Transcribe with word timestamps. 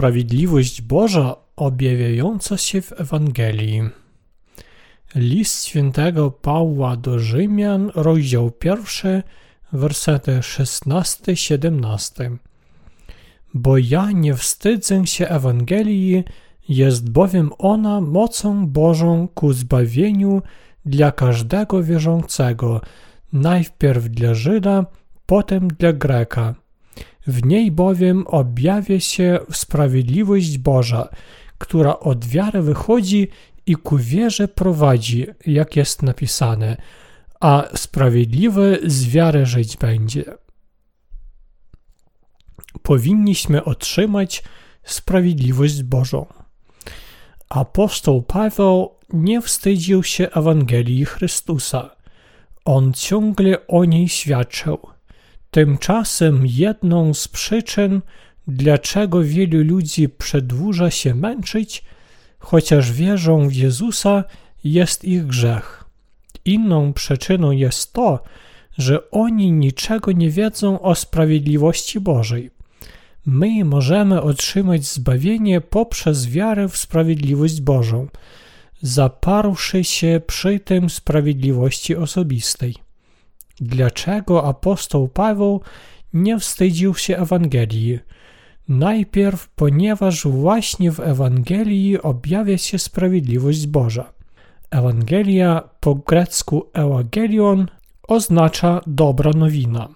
Sprawiedliwość 0.00 0.82
Boża 0.82 1.36
objawiająca 1.56 2.56
się 2.56 2.82
w 2.82 3.00
Ewangelii. 3.00 3.82
List 5.14 5.64
świętego 5.64 6.30
Pawła 6.30 6.96
do 6.96 7.18
Rzymian, 7.18 7.90
rozdział 7.94 8.50
pierwszy, 8.50 9.22
wersety 9.72 10.32
16-17. 10.40 12.36
Bo 13.54 13.78
ja 13.78 14.10
nie 14.10 14.34
wstydzę 14.34 15.06
się 15.06 15.28
Ewangelii, 15.28 16.24
jest 16.68 17.10
bowiem 17.10 17.50
ona 17.58 18.00
mocą 18.00 18.66
Bożą 18.66 19.28
ku 19.34 19.52
zbawieniu 19.52 20.42
dla 20.84 21.12
każdego 21.12 21.82
wierzącego, 21.82 22.80
najpierw 23.32 24.08
dla 24.08 24.34
Żyda, 24.34 24.86
potem 25.26 25.68
dla 25.68 25.92
Greka. 25.92 26.59
W 27.30 27.44
niej 27.44 27.70
bowiem 27.70 28.26
objawia 28.26 29.00
się 29.00 29.38
sprawiedliwość 29.52 30.58
Boża, 30.58 31.08
która 31.58 31.98
od 31.98 32.24
wiary 32.24 32.62
wychodzi 32.62 33.28
i 33.66 33.76
ku 33.76 33.98
wierze 33.98 34.48
prowadzi, 34.48 35.26
jak 35.46 35.76
jest 35.76 36.02
napisane, 36.02 36.76
a 37.40 37.68
sprawiedliwy 37.74 38.78
z 38.86 39.08
wiary 39.08 39.46
żyć 39.46 39.76
będzie. 39.76 40.24
Powinniśmy 42.82 43.64
otrzymać 43.64 44.42
sprawiedliwość 44.84 45.82
Bożą. 45.82 46.26
Apostoł 47.48 48.22
Paweł 48.22 48.94
nie 49.12 49.40
wstydził 49.40 50.02
się 50.02 50.30
Ewangelii 50.30 51.04
Chrystusa. 51.04 51.90
On 52.64 52.92
ciągle 52.92 53.66
o 53.66 53.84
niej 53.84 54.08
świadczył. 54.08 54.78
Tymczasem 55.50 56.46
jedną 56.46 57.14
z 57.14 57.28
przyczyn, 57.28 58.00
dlaczego 58.48 59.22
wielu 59.22 59.64
ludzi 59.64 60.08
przedłuża 60.08 60.90
się 60.90 61.14
męczyć, 61.14 61.84
chociaż 62.38 62.92
wierzą 62.92 63.48
w 63.48 63.54
Jezusa, 63.54 64.24
jest 64.64 65.04
ich 65.04 65.26
grzech. 65.26 65.84
Inną 66.44 66.92
przyczyną 66.92 67.50
jest 67.50 67.92
to, 67.92 68.22
że 68.78 69.10
oni 69.10 69.52
niczego 69.52 70.12
nie 70.12 70.30
wiedzą 70.30 70.80
o 70.80 70.94
sprawiedliwości 70.94 72.00
Bożej. 72.00 72.50
My 73.26 73.64
możemy 73.64 74.22
otrzymać 74.22 74.84
zbawienie 74.84 75.60
poprzez 75.60 76.26
wiarę 76.26 76.68
w 76.68 76.76
sprawiedliwość 76.76 77.60
Bożą, 77.60 78.06
zaparłszy 78.82 79.84
się 79.84 80.20
przy 80.26 80.60
tym 80.60 80.90
sprawiedliwości 80.90 81.96
osobistej. 81.96 82.89
Dlaczego 83.60 84.44
apostoł 84.44 85.08
Paweł 85.08 85.60
nie 86.12 86.38
wstydził 86.38 86.94
się 86.94 87.16
Ewangelii? 87.16 87.98
Najpierw, 88.68 89.48
ponieważ 89.48 90.26
właśnie 90.26 90.92
w 90.92 91.00
Ewangelii 91.00 92.02
objawia 92.02 92.58
się 92.58 92.78
sprawiedliwość 92.78 93.66
Boża. 93.66 94.12
Ewangelia 94.70 95.68
po 95.80 95.94
grecku 95.94 96.66
Ewangelion 96.72 97.66
oznacza 98.08 98.80
dobra 98.86 99.30
nowina. 99.36 99.88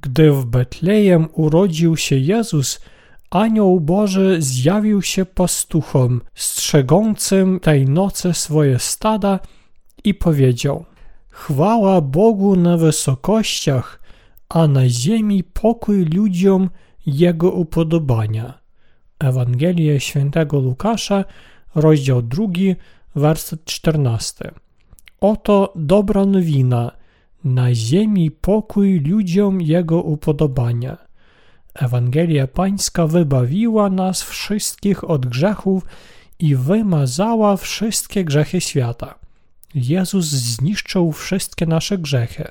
Gdy 0.00 0.32
w 0.32 0.44
Betlejem 0.46 1.28
urodził 1.32 1.96
się 1.96 2.16
Jezus, 2.16 2.80
anioł 3.30 3.80
Boży 3.80 4.36
zjawił 4.42 5.02
się 5.02 5.24
pastuchom 5.24 6.20
strzegącym 6.34 7.60
tej 7.60 7.86
nocy 7.86 8.34
swoje 8.34 8.78
stada 8.78 9.38
i 10.04 10.14
powiedział 10.14 10.84
Chwała 11.30 12.00
Bogu 12.00 12.56
na 12.56 12.76
wysokościach, 12.76 14.00
a 14.48 14.66
na 14.66 14.88
ziemi 14.88 15.44
pokój 15.44 16.04
ludziom 16.04 16.70
Jego 17.06 17.50
upodobania. 17.50 18.58
Ewangelia 19.18 20.00
świętego 20.00 20.58
Łukasza, 20.58 21.24
rozdział 21.74 22.22
2, 22.22 22.44
werset 23.14 23.64
14. 23.64 24.50
Oto 25.20 25.72
dobra 25.76 26.26
nowina, 26.26 26.92
na 27.44 27.74
ziemi 27.74 28.30
pokój 28.30 29.00
ludziom 29.00 29.60
Jego 29.60 30.02
upodobania. 30.02 30.96
Ewangelia 31.74 32.46
Pańska 32.46 33.06
wybawiła 33.06 33.90
nas 33.90 34.22
wszystkich 34.22 35.10
od 35.10 35.26
grzechów 35.26 35.86
i 36.38 36.56
wymazała 36.56 37.56
wszystkie 37.56 38.24
grzechy 38.24 38.60
świata. 38.60 39.19
Jezus 39.74 40.24
zniszczył 40.26 41.12
wszystkie 41.12 41.66
nasze 41.66 41.98
grzechy. 41.98 42.48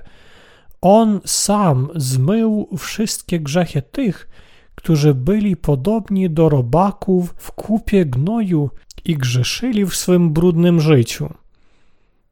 On 0.82 1.22
sam 1.26 1.90
zmył 1.96 2.70
wszystkie 2.78 3.40
grzechy 3.40 3.82
tych, 3.82 4.30
którzy 4.76 5.14
byli 5.14 5.58
podobni 5.58 6.30
do 6.30 6.50
robaków 6.50 7.34
w 7.38 7.52
kupie 7.52 8.06
gnoju 8.06 8.70
i 9.06 9.16
grzeszyli 9.18 9.86
w 9.86 9.96
swym 9.96 10.34
brudnym 10.34 10.82
życiu. 10.82 11.34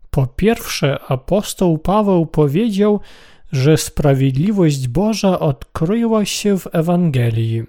Po 0.09 0.27
pierwsze, 0.27 0.99
apostoł 1.07 1.77
Paweł 1.77 2.25
powiedział, 2.25 2.99
że 3.51 3.77
sprawiedliwość 3.77 4.87
Boża 4.87 5.39
odkryła 5.39 6.25
się 6.25 6.57
w 6.57 6.67
Ewangelii. 6.71 7.63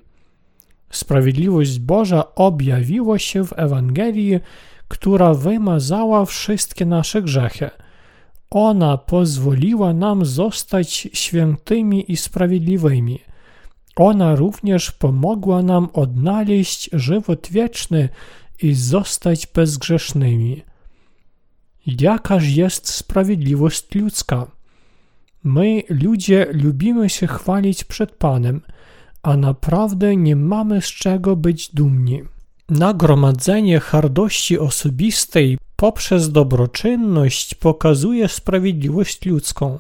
Sprawiedliwość 0.90 1.78
Boża 1.78 2.34
objawiła 2.34 3.18
się 3.18 3.44
w 3.44 3.52
Ewangelii, 3.56 4.40
która 4.88 5.34
wymazała 5.34 6.24
wszystkie 6.24 6.86
nasze 6.86 7.22
grzechy. 7.22 7.70
Ona 8.50 8.98
pozwoliła 8.98 9.92
nam 9.92 10.24
zostać 10.24 11.08
świętymi 11.12 12.12
i 12.12 12.16
sprawiedliwymi. 12.16 13.18
Ona 13.96 14.36
również 14.36 14.90
pomogła 14.90 15.62
nam 15.62 15.88
odnaleźć 15.92 16.90
żywot 16.92 17.48
wieczny 17.50 18.08
i 18.62 18.74
zostać 18.74 19.46
bezgrzesznymi. 19.46 20.62
Jakaż 21.86 22.48
jest 22.48 22.88
sprawiedliwość 22.88 23.94
ludzka? 23.94 24.46
My, 25.44 25.82
ludzie, 25.88 26.46
lubimy 26.52 27.08
się 27.08 27.26
chwalić 27.26 27.84
przed 27.84 28.10
Panem, 28.12 28.60
a 29.22 29.36
naprawdę 29.36 30.16
nie 30.16 30.36
mamy 30.36 30.82
z 30.82 30.86
czego 30.86 31.36
być 31.36 31.74
dumni. 31.74 32.22
Nagromadzenie 32.70 33.80
hardości 33.80 34.58
osobistej 34.58 35.58
poprzez 35.76 36.32
dobroczynność 36.32 37.54
pokazuje 37.54 38.28
sprawiedliwość 38.28 39.26
ludzką. 39.26 39.78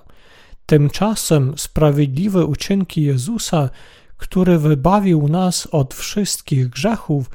Tymczasem 0.66 1.52
sprawiedliwe 1.56 2.46
uczynki 2.46 3.02
Jezusa, 3.02 3.70
który 4.16 4.58
wybawił 4.58 5.28
nas 5.28 5.68
od 5.72 5.94
wszystkich 5.94 6.68
grzechów, 6.68 7.30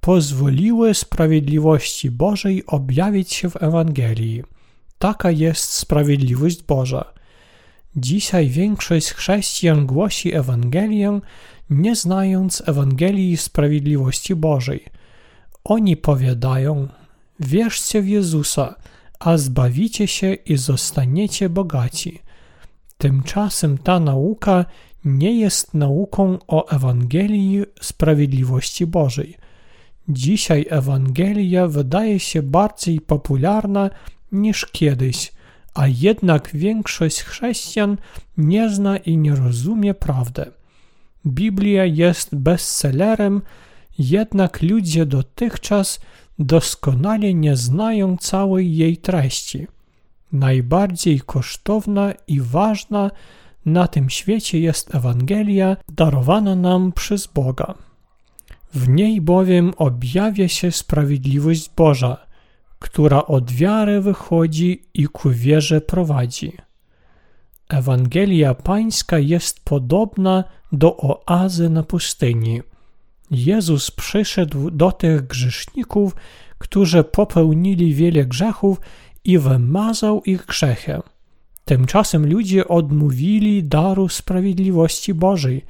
pozwoliły 0.00 0.94
sprawiedliwości 0.94 2.10
Bożej 2.10 2.66
objawić 2.66 3.32
się 3.32 3.50
w 3.50 3.62
Ewangelii. 3.62 4.42
Taka 4.98 5.30
jest 5.30 5.72
sprawiedliwość 5.72 6.62
Boża. 6.62 7.04
Dzisiaj 7.96 8.48
większość 8.48 9.12
chrześcijan 9.12 9.86
głosi 9.86 10.34
Ewangelię, 10.34 11.20
nie 11.70 11.96
znając 11.96 12.62
Ewangelii 12.66 13.36
Sprawiedliwości 13.36 14.34
Bożej. 14.34 14.84
Oni 15.64 15.96
powiadają: 15.96 16.88
Wierzcie 17.40 18.02
w 18.02 18.08
Jezusa, 18.08 18.74
a 19.18 19.38
zbawicie 19.38 20.06
się 20.06 20.34
i 20.34 20.56
zostaniecie 20.56 21.48
bogaci. 21.48 22.20
Tymczasem 22.98 23.78
ta 23.78 24.00
nauka 24.00 24.64
nie 25.04 25.40
jest 25.40 25.74
nauką 25.74 26.38
o 26.48 26.68
Ewangelii 26.68 27.62
Sprawiedliwości 27.80 28.86
Bożej. 28.86 29.36
Dzisiaj 30.08 30.66
Ewangelia 30.70 31.66
wydaje 31.66 32.20
się 32.20 32.42
bardziej 32.42 33.00
popularna 33.00 33.90
niż 34.32 34.66
kiedyś, 34.66 35.32
a 35.74 35.86
jednak 35.86 36.50
większość 36.54 37.22
chrześcijan 37.22 37.96
nie 38.36 38.70
zna 38.70 38.96
i 38.96 39.16
nie 39.16 39.34
rozumie 39.34 39.94
prawdy. 39.94 40.52
Biblia 41.26 41.84
jest 41.84 42.36
bestsellerem, 42.36 43.42
jednak 43.98 44.62
ludzie 44.62 45.06
dotychczas 45.06 46.00
doskonale 46.38 47.34
nie 47.34 47.56
znają 47.56 48.16
całej 48.16 48.76
jej 48.76 48.96
treści. 48.96 49.66
Najbardziej 50.32 51.20
kosztowna 51.20 52.12
i 52.28 52.40
ważna 52.40 53.10
na 53.66 53.88
tym 53.88 54.10
świecie 54.10 54.60
jest 54.60 54.94
Ewangelia 54.94 55.76
darowana 55.88 56.56
nam 56.56 56.92
przez 56.92 57.26
Boga. 57.26 57.74
W 58.74 58.88
niej 58.88 59.20
bowiem 59.20 59.72
objawia 59.76 60.48
się 60.48 60.72
sprawiedliwość 60.72 61.70
Boża, 61.76 62.16
która 62.78 63.26
od 63.26 63.50
wiary 63.50 64.00
wychodzi 64.00 64.82
i 64.94 65.06
ku 65.06 65.30
wierze 65.30 65.80
prowadzi. 65.80 66.52
Ewangelia 67.72 68.54
Pańska 68.54 69.18
jest 69.18 69.64
podobna 69.64 70.44
do 70.72 70.96
oazy 70.96 71.70
na 71.70 71.82
pustyni. 71.82 72.62
Jezus 73.30 73.90
przyszedł 73.90 74.70
do 74.70 74.92
tych 74.92 75.26
grzeszników, 75.26 76.16
którzy 76.58 77.04
popełnili 77.04 77.94
wiele 77.94 78.24
grzechów 78.24 78.80
i 79.24 79.38
wymazał 79.38 80.22
ich 80.22 80.46
grzechy. 80.46 81.00
Tymczasem 81.64 82.26
ludzie 82.26 82.68
odmówili 82.68 83.64
daru 83.64 84.08
sprawiedliwości 84.08 85.14
Bożej, 85.14 85.64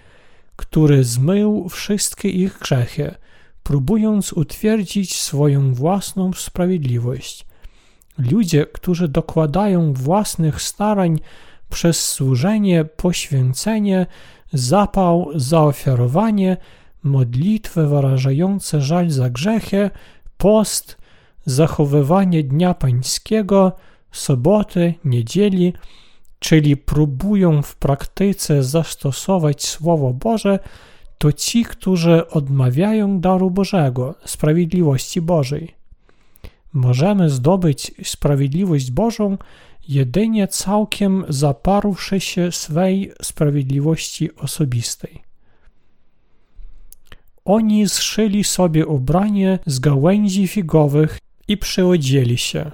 który 0.57 1.05
zmył 1.05 1.69
wszystkie 1.69 2.29
ich 2.29 2.59
grzechy, 2.59 3.15
próbując 3.63 4.33
utwierdzić 4.33 5.15
swoją 5.15 5.75
własną 5.75 6.33
sprawiedliwość. 6.33 7.47
Ludzie, 8.19 8.67
którzy 8.67 9.09
dokładają 9.09 9.93
własnych 9.93 10.63
starań 10.63 11.19
przez 11.73 12.09
służenie, 12.09 12.85
poświęcenie, 12.85 14.07
zapał, 14.53 15.31
zaofiarowanie, 15.35 16.57
modlitwy 17.03 17.87
wyrażające 17.87 18.81
żal 18.81 19.11
za 19.11 19.31
grzechy, 19.31 19.91
post, 20.37 20.99
zachowywanie 21.47 22.43
Dnia 22.43 22.75
Pańskiego, 22.75 23.73
soboty, 24.13 24.95
niedzieli, 25.05 25.73
czyli 26.39 26.77
próbują 26.77 27.63
w 27.63 27.77
praktyce 27.77 28.63
zastosować 28.63 29.65
Słowo 29.65 30.13
Boże, 30.13 30.59
to 31.19 31.33
ci, 31.33 31.65
którzy 31.65 32.29
odmawiają 32.29 33.21
daru 33.21 33.51
Bożego, 33.51 34.15
sprawiedliwości 34.25 35.21
Bożej. 35.21 35.75
Możemy 36.73 37.31
zdobyć 37.31 37.93
sprawiedliwość 38.05 38.91
Bożą 38.91 39.37
jedynie 39.89 40.49
całkiem 40.49 41.25
zaparłszy 41.29 42.21
się 42.21 42.53
swej 42.53 43.13
sprawiedliwości 43.23 44.37
osobistej. 44.37 45.23
Oni 47.45 47.89
zszyli 47.89 48.45
sobie 48.45 48.87
ubranie 48.87 49.59
z 49.67 49.79
gałęzi 49.79 50.49
figowych 50.49 51.19
i 51.49 51.57
przyodzieli 51.57 52.39
się. 52.39 52.71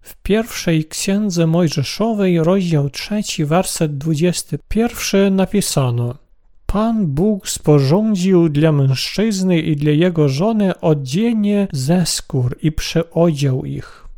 W 0.00 0.16
pierwszej 0.22 0.84
księdze 0.84 1.46
Mojżeszowej, 1.46 2.44
rozdział 2.44 2.90
3, 2.90 3.46
werset 3.46 3.98
21 3.98 5.36
napisano 5.36 6.14
Pan 6.66 7.06
Bóg 7.06 7.48
sporządził 7.48 8.48
dla 8.48 8.72
mężczyzny 8.72 9.58
i 9.60 9.76
dla 9.76 9.90
jego 9.90 10.28
żony 10.28 10.80
odzienie 10.80 11.68
ze 11.72 12.06
skór 12.06 12.58
i 12.62 12.72
przeodział 12.72 13.64
ich. 13.64 14.08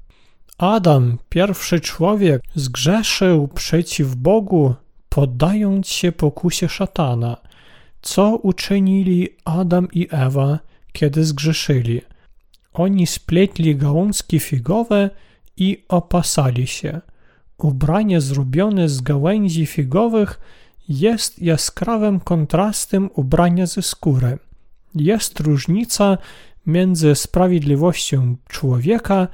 Adam, 0.59 1.19
pierwszy 1.29 1.81
człowiek, 1.81 2.43
zgrzeszył 2.55 3.49
przeciw 3.49 4.15
Bogu, 4.15 4.75
poddając 5.09 5.89
się 5.89 6.13
pokusie 6.13 6.69
szatana. 6.69 7.37
Co 8.03 8.37
uczynili 8.37 9.29
Adam 9.45 9.89
i 9.93 10.09
Ewa, 10.11 10.59
kiedy 10.93 11.25
zgrzeszyli? 11.25 12.01
Oni 12.73 13.07
spletli 13.07 13.77
gałązki 13.77 14.41
figowe 14.41 15.11
i 15.57 15.85
opasali 15.89 16.67
się. 16.67 17.01
Ubranie 17.59 18.21
zrobione 18.21 18.89
z 18.89 19.01
gałęzi 19.01 19.67
figowych 19.67 20.41
jest 20.89 21.43
jaskrawym 21.43 22.21
kontrastem 22.21 23.11
ubrania 23.15 23.67
ze 23.67 23.83
skóry. 23.83 24.39
Jest 24.95 25.41
różnica 25.41 26.19
między 26.67 27.15
sprawiedliwością 27.15 28.37
człowieka 28.49 29.29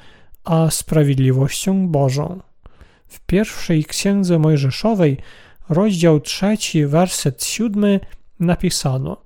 sprawiedliwością 0.70 1.88
Bożą. 1.88 2.40
W 3.08 3.20
pierwszej 3.20 3.84
księdze 3.84 4.38
Mojżeszowej, 4.38 5.16
rozdział 5.68 6.20
trzeci, 6.20 6.86
werset 6.86 7.44
siódmy, 7.44 8.00
napisano: 8.40 9.16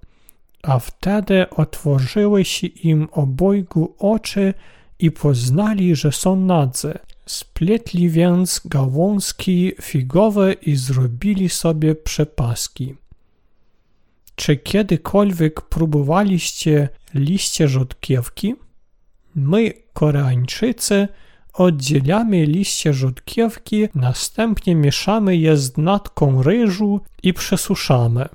A 0.63 0.79
wtedy 0.79 1.51
otworzyły 1.51 2.45
się 2.45 2.67
im 2.67 3.09
obojgu 3.13 3.95
oczy 3.99 4.55
i 4.99 5.11
poznali, 5.11 5.97
że 5.97 6.13
są 6.13 6.37
nadzy. 6.37 6.95
Spletli 7.27 8.11
więc 8.11 8.61
gałązki 8.65 9.73
figowe 9.83 10.53
i 10.53 10.77
zrobili 10.77 11.49
sobie 11.49 11.95
przepaski. 11.95 12.95
Czy 14.35 14.57
kiedykolwiek 14.57 15.61
próbowaliście 15.61 16.89
liście 17.15 17.69
rzodkiewki? 17.69 18.55
My, 19.35 19.73
Koreańczycy, 19.93 21.09
oddzielamy 21.53 22.47
liście 22.47 22.93
rzodkiewki, 22.93 23.89
następnie 23.95 24.75
mieszamy 24.75 25.37
je 25.37 25.57
z 25.57 25.77
natką 25.77 26.43
ryżu 26.43 27.01
i 27.23 27.33
przesuszamy. 27.33 28.29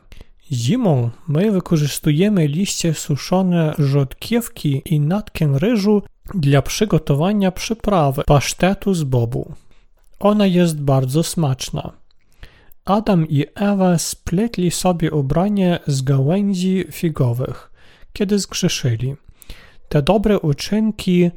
Zimą 0.51 1.10
my 1.28 1.51
wykorzystujemy 1.51 2.48
liście 2.48 2.94
suszone 2.94 3.74
rzodkiewki 3.80 4.81
i 4.86 5.00
natkę 5.00 5.60
ryżu 5.60 6.01
dla 6.34 6.62
przygotowania 6.62 7.51
przyprawy 7.51 8.24
pasztetu 8.24 8.94
z 8.94 9.04
bobu. 9.04 9.54
Ona 10.19 10.46
jest 10.46 10.81
bardzo 10.81 11.24
smaczna. 11.24 11.92
Adam 12.86 13.28
i 13.28 13.46
Ewa 13.56 13.98
spletli 13.98 14.72
sobie 14.72 15.12
ubranie 15.12 15.80
z 15.88 16.01
gałęzi 16.01 16.86
figowych, 16.92 17.72
kiedy 18.13 18.40
zgrzeszyli. 18.40 19.16
Te 19.89 20.01
dobre 20.01 20.39
uczynki, 20.39 21.31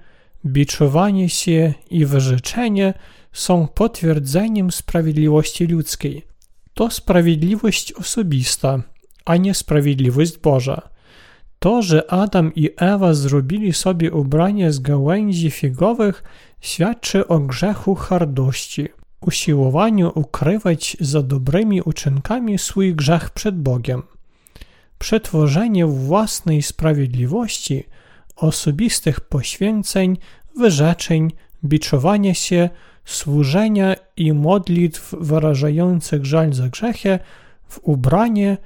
biczowanie 0.47 1.29
się 1.29 1.75
i 1.91 2.07
wyrzeczenie 2.07 2.95
są 3.33 3.69
potwierdzeniem 3.69 4.71
sprawiedliwości 4.71 5.67
ludzkiej. 5.67 6.23
To 6.75 6.91
sprawiedliwość 6.91 7.93
osobista, 7.93 8.83
a 9.25 9.37
nie 9.37 9.55
sprawiedliwość 9.55 10.39
Boża. 10.39 10.83
To, 11.59 11.83
że 11.83 12.11
Adam 12.11 12.55
i 12.55 12.71
Ewa 12.77 13.15
zrobili 13.15 13.73
sobie 13.73 14.13
ubranie 14.13 14.73
z 14.73 14.79
gałęzi 14.79 15.51
figowych, 15.51 16.25
świadczy 16.61 17.29
o 17.29 17.39
grzechu 17.39 17.95
hardości, 17.95 18.89
usiłowaniu 19.21 20.13
ukrywać 20.15 20.97
za 21.01 21.23
dobrymi 21.23 21.83
uczynkami 21.83 22.59
swój 22.59 22.95
grzech 22.95 23.31
przed 23.31 23.63
Bogiem. 23.63 24.03
Przetworzenie 24.99 25.87
własnej 25.87 26.63
sprawiedliwości, 26.63 27.85
osobistych 28.43 29.21
poświęceń, 29.21 30.19
wyrzeczeń, 30.57 31.33
biczowania 31.65 32.35
się, 32.35 32.71
służenia 33.05 33.97
i 34.17 34.33
modlitw 34.33 35.15
wyrażających 35.21 36.27
żal 36.27 36.53
za 36.53 36.69
grzechy 36.69 37.19
w 37.69 37.79
ubranie 37.83 38.57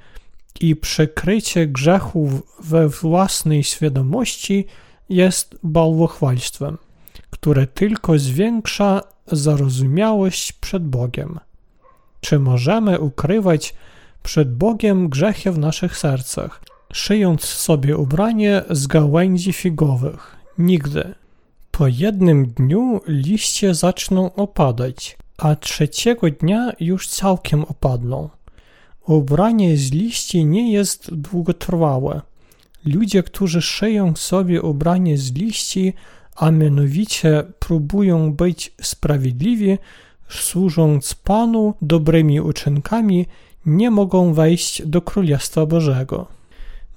i 0.59 0.75
przykrycie 0.75 1.67
grzechów 1.67 2.31
we 2.59 2.89
własnej 2.89 3.63
świadomości 3.63 4.65
jest 5.09 5.55
bałwochwalstwem, 5.63 6.77
które 7.29 7.67
tylko 7.67 8.19
zwiększa 8.19 9.01
zarozumiałość 9.27 10.53
przed 10.53 10.87
Bogiem. 10.87 11.39
Czy 12.21 12.39
możemy 12.39 12.99
ukrywać 12.99 13.73
przed 14.23 14.55
Bogiem 14.55 15.09
grzechy 15.09 15.51
w 15.51 15.57
naszych 15.57 15.97
sercach, 15.97 16.61
szyjąc 16.93 17.43
sobie 17.45 17.97
ubranie 17.97 18.61
z 18.69 18.87
gałęzi 18.87 19.53
figowych? 19.53 20.35
Nigdy. 20.57 21.15
Po 21.71 21.87
jednym 21.87 22.45
dniu 22.45 23.01
liście 23.07 23.73
zaczną 23.73 24.35
opadać, 24.35 25.17
a 25.37 25.55
trzeciego 25.55 26.29
dnia 26.29 26.71
już 26.79 27.07
całkiem 27.07 27.63
opadną. 27.63 28.29
Ubranie 29.07 29.77
z 29.77 29.91
liści 29.91 30.45
nie 30.45 30.71
jest 30.71 31.15
długotrwałe. 31.15 32.21
Ludzie, 32.85 33.23
którzy 33.23 33.61
szyją 33.61 34.15
sobie 34.15 34.61
ubranie 34.61 35.17
z 35.17 35.33
liści, 35.33 35.93
a 36.35 36.51
mianowicie 36.51 37.43
próbują 37.59 38.33
być 38.33 38.73
sprawiedliwi, 38.81 39.77
służąc 40.29 41.13
Panu 41.13 41.73
dobrymi 41.81 42.41
uczynkami, 42.41 43.25
nie 43.65 43.91
mogą 43.91 44.33
wejść 44.33 44.81
do 44.85 45.01
Królestwa 45.01 45.65
Bożego. 45.65 46.27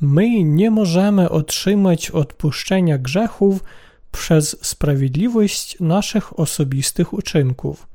My 0.01 0.45
nie 0.45 0.71
możemy 0.71 1.31
otrzymać 1.31 2.11
odpuszczenia 2.11 2.99
grzechów 2.99 3.65
przez 4.13 4.57
sprawiedliwość 4.67 5.81
naszych 5.81 6.41
osobistych 6.41 7.13
uczynków. 7.13 7.87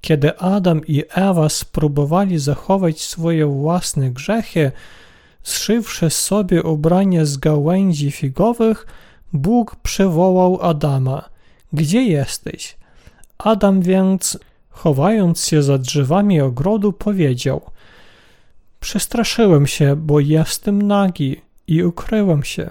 Kiedy 0.00 0.38
Adam 0.38 0.80
i 0.86 1.02
Ewa 1.10 1.48
spróbowali 1.48 2.38
zachować 2.38 3.00
swoje 3.00 3.46
własne 3.46 4.10
grzechy, 4.10 4.72
zszywszy 5.42 6.10
sobie 6.10 6.62
ubranie 6.62 7.26
z 7.26 7.36
gałęzi 7.36 8.10
figowych, 8.10 8.86
Bóg 9.32 9.76
przywołał 9.76 10.62
Adama. 10.62 11.28
Gdzie 11.72 12.02
jesteś? 12.02 12.76
Adam 13.38 13.82
więc, 13.82 14.38
chowając 14.70 15.46
się 15.46 15.62
za 15.62 15.78
drzewami 15.78 16.40
ogrodu, 16.40 16.92
powiedział: 16.92 17.60
Przestraszyłem 18.86 19.66
się, 19.66 19.96
bo 19.96 20.20
jestem 20.20 20.82
nagi 20.82 21.40
i 21.66 21.82
ukryłem 21.82 22.42
się. 22.44 22.70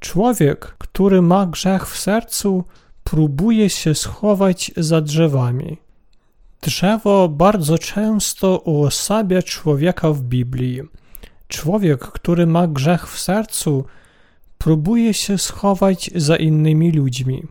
Człowiek, 0.00 0.74
który 0.78 1.22
ma 1.22 1.46
grzech 1.46 1.88
w 1.88 1.98
sercu, 1.98 2.64
próbuje 3.04 3.70
się 3.70 3.94
schować 3.94 4.72
za 4.76 5.00
drzewami. 5.00 5.78
Drzewo 6.62 7.28
bardzo 7.28 7.78
często 7.78 8.58
uosabia 8.58 9.42
człowieka 9.42 10.12
w 10.12 10.22
Biblii. 10.22 10.82
Człowiek, 11.48 12.00
który 12.00 12.46
ma 12.46 12.66
grzech 12.66 13.08
w 13.08 13.20
sercu, 13.20 13.84
próbuje 14.58 15.14
się 15.14 15.38
schować 15.38 16.10
za 16.14 16.36
innymi 16.36 16.92
ludźmi. 16.92 17.42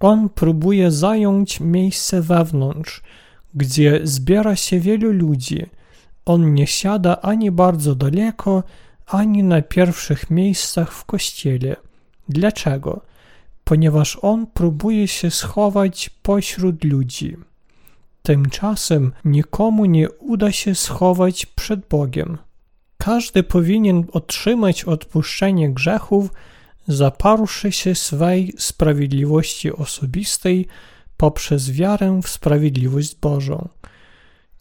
On 0.00 0.28
próbuje 0.28 0.90
zająć 0.90 1.60
miejsce 1.60 2.22
wewnątrz, 2.22 3.02
gdzie 3.54 4.00
zbiera 4.04 4.56
się 4.56 4.80
wielu 4.80 5.12
ludzi, 5.12 5.66
On 6.26 6.54
nie 6.54 6.66
siada 6.66 7.20
ani 7.22 7.50
bardzo 7.50 7.94
daleko, 7.94 8.62
ani 9.06 9.42
na 9.42 9.62
pierwszych 9.62 10.30
miejscach 10.30 10.92
w 10.92 11.04
kościele. 11.04 11.76
Dlaczego? 12.28 13.00
Ponieważ 13.64 14.18
on 14.22 14.46
próbuje 14.46 15.08
się 15.08 15.30
schować 15.30 16.10
pośród 16.22 16.84
ludzi. 16.84 17.36
Tymczasem 18.22 19.12
nikomu 19.24 19.84
nie 19.84 20.10
uda 20.10 20.52
się 20.52 20.74
schować 20.74 21.46
przed 21.46 21.88
Bogiem. 21.88 22.38
Każdy 22.98 23.42
powinien 23.42 24.04
otrzymać 24.12 24.84
odpuszczenie 24.84 25.70
grzechów, 25.70 26.30
zaparłszy 26.88 27.72
się 27.72 27.94
swej 27.94 28.54
sprawiedliwości 28.58 29.72
osobistej 29.72 30.66
poprzez 31.16 31.70
wiarę 31.70 32.20
w 32.22 32.28
sprawiedliwość 32.28 33.14
Bożą. 33.14 33.68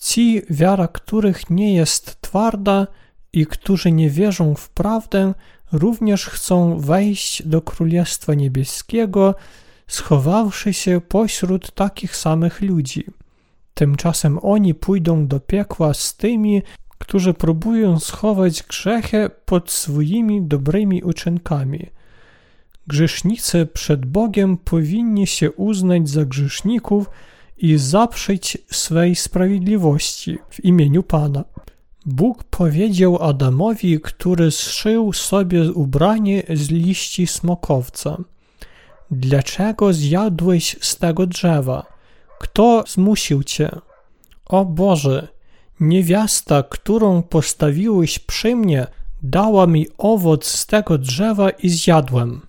Ci, 0.05 0.41
wiara 0.49 0.87
których 0.87 1.49
nie 1.49 1.73
jest 1.73 2.21
twarda 2.21 2.87
i 3.33 3.45
którzy 3.45 3.91
nie 3.91 4.09
wierzą 4.09 4.55
w 4.55 4.69
prawdę, 4.69 5.33
również 5.71 6.25
chcą 6.25 6.79
wejść 6.79 7.47
do 7.47 7.61
Królestwa 7.61 8.33
Niebieskiego, 8.33 9.35
schowawszy 9.87 10.73
się 10.73 11.01
pośród 11.01 11.71
takich 11.71 12.15
samych 12.15 12.61
ludzi. 12.61 13.05
Tymczasem 13.73 14.39
oni 14.41 14.73
pójdą 14.73 15.27
do 15.27 15.39
piekła 15.39 15.93
z 15.93 16.15
tymi, 16.15 16.61
którzy 16.97 17.33
próbują 17.33 17.99
schować 17.99 18.63
grzechy 18.63 19.29
pod 19.45 19.71
swoimi 19.71 20.41
dobrymi 20.41 21.03
uczynkami. 21.03 21.89
Grzesznicy 22.87 23.65
przed 23.65 24.05
Bogiem 24.05 24.57
powinni 24.57 25.27
się 25.27 25.51
uznać 25.51 26.09
za 26.09 26.25
grzeszników 26.25 27.09
i 27.57 27.77
zaprzeć 27.77 28.57
swej 28.71 29.15
sprawiedliwości 29.15 30.37
w 30.49 30.65
imieniu 30.65 31.03
Pana. 31.03 31.43
Bóg 32.05 32.43
powiedział 32.43 33.23
Adamowi, 33.23 33.99
który 33.99 34.51
zszył 34.51 35.13
sobie 35.13 35.71
ubranie 35.71 36.43
z 36.53 36.69
liści 36.69 37.27
smokowca: 37.27 38.17
Dlaczego 39.11 39.93
zjadłeś 39.93 40.75
z 40.81 40.97
tego 40.97 41.27
drzewa? 41.27 41.85
Kto 42.39 42.83
zmusił 42.87 43.43
cię? 43.43 43.69
O 44.45 44.65
Boże, 44.65 45.27
niewiasta, 45.79 46.63
którą 46.63 47.21
postawiłeś 47.23 48.19
przy 48.19 48.55
mnie, 48.55 48.87
dała 49.23 49.67
mi 49.67 49.87
owoc 49.97 50.45
z 50.45 50.65
tego 50.65 50.97
drzewa 50.97 51.49
i 51.49 51.69
zjadłem. 51.69 52.41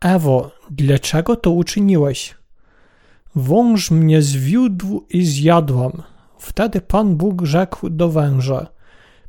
Ewo, 0.00 0.50
dlaczego 0.70 1.36
to 1.36 1.50
uczyniłeś? 1.50 2.34
Wąż 3.34 3.90
mnie 3.90 4.22
zwiódł 4.22 5.06
i 5.10 5.24
zjadłam. 5.24 6.02
Wtedy 6.38 6.80
Pan 6.80 7.16
Bóg 7.16 7.42
rzekł 7.42 7.90
do 7.90 8.08
węża: 8.08 8.66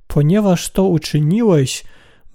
Ponieważ 0.07 0.69
to 0.69 0.83
uczyniłeś, 0.83 1.83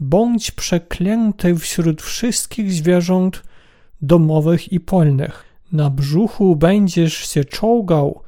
bądź 0.01 0.51
przeklęty 0.51 1.57
wśród 1.57 2.03
wszystkich 2.03 2.73
zwierząt 2.73 3.43
domowych 4.03 4.73
i 4.73 4.81
polnych. 4.81 5.45
Na 5.73 5.91
brzuchu 5.91 6.57
będziesz 6.57 7.15
się 7.15 7.45
czołgał 7.45 8.23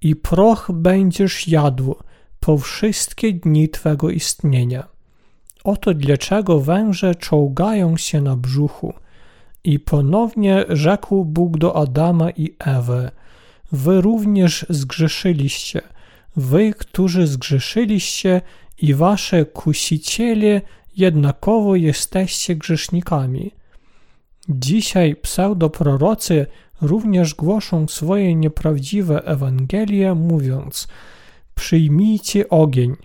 i 0.00 0.16
proch 0.16 0.70
będziesz 0.74 1.48
jadł 1.48 1.96
po 2.40 2.58
wszystkie 2.58 3.32
dni 3.32 3.68
Twego 3.68 4.10
istnienia. 4.10 4.88
Oto 5.64 5.94
dlaczego 5.94 6.60
węże 6.60 7.14
czołgają 7.14 7.96
się 7.96 8.20
na 8.20 8.36
brzuchu. 8.36 8.94
I 9.64 9.78
ponownie 9.78 10.64
rzekł 10.68 11.24
Bóg 11.24 11.58
do 11.58 11.76
Adama 11.76 12.30
i 12.30 12.54
Ewy: 12.58 13.10
Wy 13.72 14.00
również 14.00 14.66
zgrzeszyliście, 14.68 15.82
wy, 16.36 16.72
którzy 16.72 17.26
zgrzeszyliście, 17.26 18.40
i 18.78 18.94
wasze 18.94 19.44
kusiciele 19.44 20.60
jednakowo 20.96 21.76
jesteście 21.76 22.56
grzesznikami. 22.56 23.50
Dzisiaj 24.48 25.16
pseudoprorocy 25.16 26.46
również 26.80 27.34
głoszą 27.34 27.88
swoje 27.88 28.34
nieprawdziwe 28.34 29.24
Ewangelie, 29.24 30.14
mówiąc: 30.14 30.88
Przyjmijcie 31.54 32.48
ogień. 32.48 32.96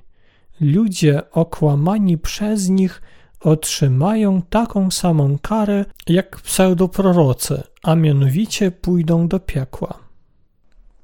Ludzie 0.62 1.32
okłamani 1.32 2.18
przez 2.18 2.70
nich 2.70 3.02
otrzymają 3.40 4.42
taką 4.42 4.92
samą 4.92 5.38
karę 5.42 5.86
jak 6.08 6.42
pseudoprorocy, 6.42 7.64
a 7.84 7.96
mianowicie 7.96 8.72
pójdą 8.72 9.28
do 9.28 9.40
piekła. 9.40 10.00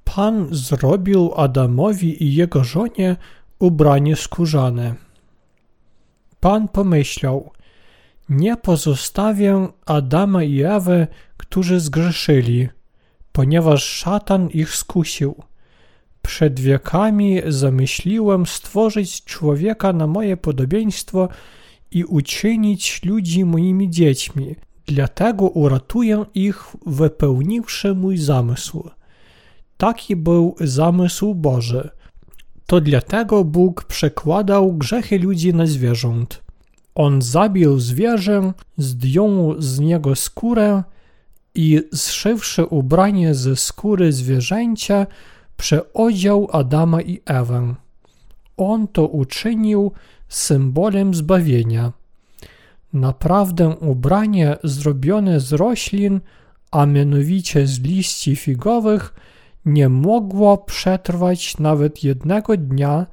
Pan 0.04 0.48
zrobił 0.51 1.32
Adamowi 1.36 2.24
i 2.24 2.36
jego 2.36 2.63
żonie 2.63 3.15
ubranie 3.60 4.15
skórzane. 4.15 4.96
Pan 6.39 6.68
pomyślał, 6.68 7.51
nie 8.30 8.58
pozostawię 8.58 9.68
Adama 9.86 10.44
i 10.44 10.62
Ewy, 10.62 11.08
którzy 11.38 11.80
zgrzeszyli, 11.80 12.70
ponieważ 13.32 13.84
szatan 13.84 14.50
ich 14.50 14.75
skusił. 14.75 15.36
Przed 16.22 16.60
wiekami 16.60 17.42
zamyśliłem 17.48 18.46
stworzyć 18.46 19.24
człowieka 19.24 19.94
na 19.94 20.08
moje 20.08 20.38
podobieństwo 20.38 21.30
i 21.92 22.04
uczynić 22.04 23.04
ludzi 23.04 23.46
moimi 23.46 23.89
dziećmi. 23.89 24.56
Dlatego 24.86 25.50
uratuję 25.50 26.25
ich, 26.34 26.65
wypełniwszy 26.86 27.96
mój 27.96 28.18
zamysł. 28.18 28.89
Taki 29.77 30.15
był 30.15 30.56
zamysł 30.60 31.36
Boży. 31.36 31.89
To 32.65 32.82
dlatego 32.82 33.44
Bóg 33.44 33.84
przekładał 33.84 34.74
grzechy 34.74 35.20
ludzi 35.20 35.54
na 35.54 35.65
zwierząt. 35.65 36.44
On 36.96 37.22
zabił 37.22 37.80
zwierzę, 37.80 38.54
zdjął 38.77 39.62
z 39.62 39.80
niego 39.80 40.15
skórę 40.15 40.84
i 41.56 41.82
zszywszy 41.94 42.65
ubranie 42.65 43.36
ze 43.36 43.56
skóry 43.56 44.12
zwierzęcia, 44.12 45.08
przeodział 45.58 46.48
Adama 46.51 47.01
i 47.01 47.22
Ewę. 47.25 47.75
On 48.58 48.88
to 48.88 49.08
uczynił 49.08 49.92
symbolem 50.36 51.13
zbawienia. 51.13 51.92
Naprawdę 52.94 53.70
ubranie 53.70 54.58
zrobione 54.63 55.39
z 55.39 55.54
roślin, 55.54 56.22
a 56.72 56.86
mianowicie 56.86 57.68
z 57.68 57.80
liści 57.80 58.36
figowych, 58.36 59.13
nie 59.65 59.89
mogło 59.89 60.58
przetrwać 60.58 61.58
nawet 61.58 62.04
jednego 62.04 62.58
dnia 62.58 63.06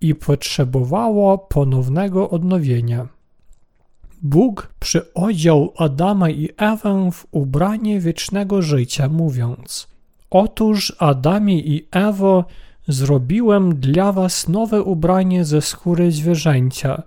i 0.00 0.14
potrzebowało 0.14 1.38
ponownego 1.38 2.30
odnowienia. 2.30 3.08
Bóg 4.22 4.74
przyodział 4.80 5.72
Adama 5.76 6.30
i 6.30 6.48
Ewę 6.56 7.10
w 7.12 7.26
ubranie 7.30 8.00
wiecznego 8.00 8.62
życia, 8.62 9.08
mówiąc: 9.08 9.88
Otóż 10.30 10.96
Adamie 10.98 11.58
i 11.58 11.88
Ewo, 11.90 12.44
Zrobiłem 12.88 13.76
dla 13.76 14.12
was 14.12 14.48
nowe 14.48 14.82
ubranie 14.82 15.44
ze 15.44 15.62
skóry 15.62 16.12
zwierzęcia. 16.12 17.02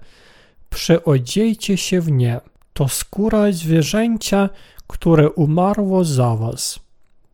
Przeodziejcie 0.70 1.78
się 1.78 2.02
w 2.02 2.12
nie. 2.12 2.40
To 2.74 2.88
skóra 2.88 3.52
zwierzęcia, 3.52 4.50
które 4.88 5.30
umarło 5.30 6.04
za 6.04 6.36
was. 6.36 6.80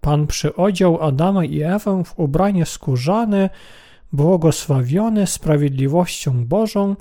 Pan 0.02 0.28
przyodział 0.28 1.04
Adama 1.04 1.46
i 1.46 1.62
Ewę 1.62 2.04
w 2.04 2.20
ubranie 2.20 2.66
skórzane, 2.66 3.50
błogosławione 4.14 5.28
sprawiedliwością 5.28 6.46
Bożą, 6.46 6.96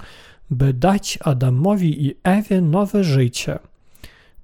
by 0.50 0.72
dać 0.72 1.18
Adamowi 1.24 2.06
i 2.06 2.14
Ewie 2.22 2.60
nowe 2.60 3.04
życie. 3.04 3.58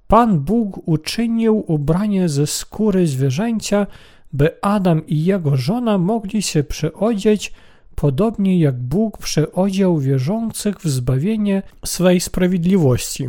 Pan 0.09 0.41
Bóg 0.41 0.89
uczynił 0.89 1.65
ubranie 1.67 2.29
ze 2.29 2.47
skóry 2.47 3.07
zwierzęcia, 3.07 3.87
by 4.33 4.61
Adam 4.63 5.07
i 5.07 5.25
jego 5.25 5.57
żona 5.57 5.99
mogli 5.99 6.43
się 6.43 6.65
przyodzieć, 6.65 7.53
podobnie 7.95 8.59
jak 8.59 8.79
Bóg 8.79 9.19
przyodział 9.19 9.99
wierzących 9.99 10.81
w 10.81 10.89
zbawienie 10.89 11.63
swej 11.85 12.21
sprawiedliwości. 12.21 13.29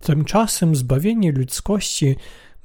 Tymczasem 0.00 0.76
zbawienie 0.76 1.32
ludzkości 1.32 2.16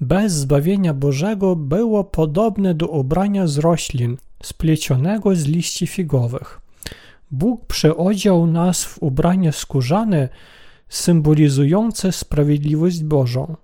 bez 0.02 0.34
zbawienia 0.34 0.94
Bożego 0.94 1.56
było 1.56 2.04
podobne 2.04 2.74
do 2.74 2.88
ubrania 2.88 3.48
z 3.48 3.58
roślin, 3.58 4.18
splecionego 4.44 5.36
z 5.36 5.46
liści 5.46 5.88
figowych. 5.88 6.62
Bóg 7.32 7.66
przyodział 7.66 8.48
nas 8.48 8.84
w 8.84 9.04
ubranie 9.04 9.52
skórzane, 9.52 10.30
symbolizujące 10.90 12.12
sprawiedliwość 12.12 13.04
Bożą. 13.04 13.56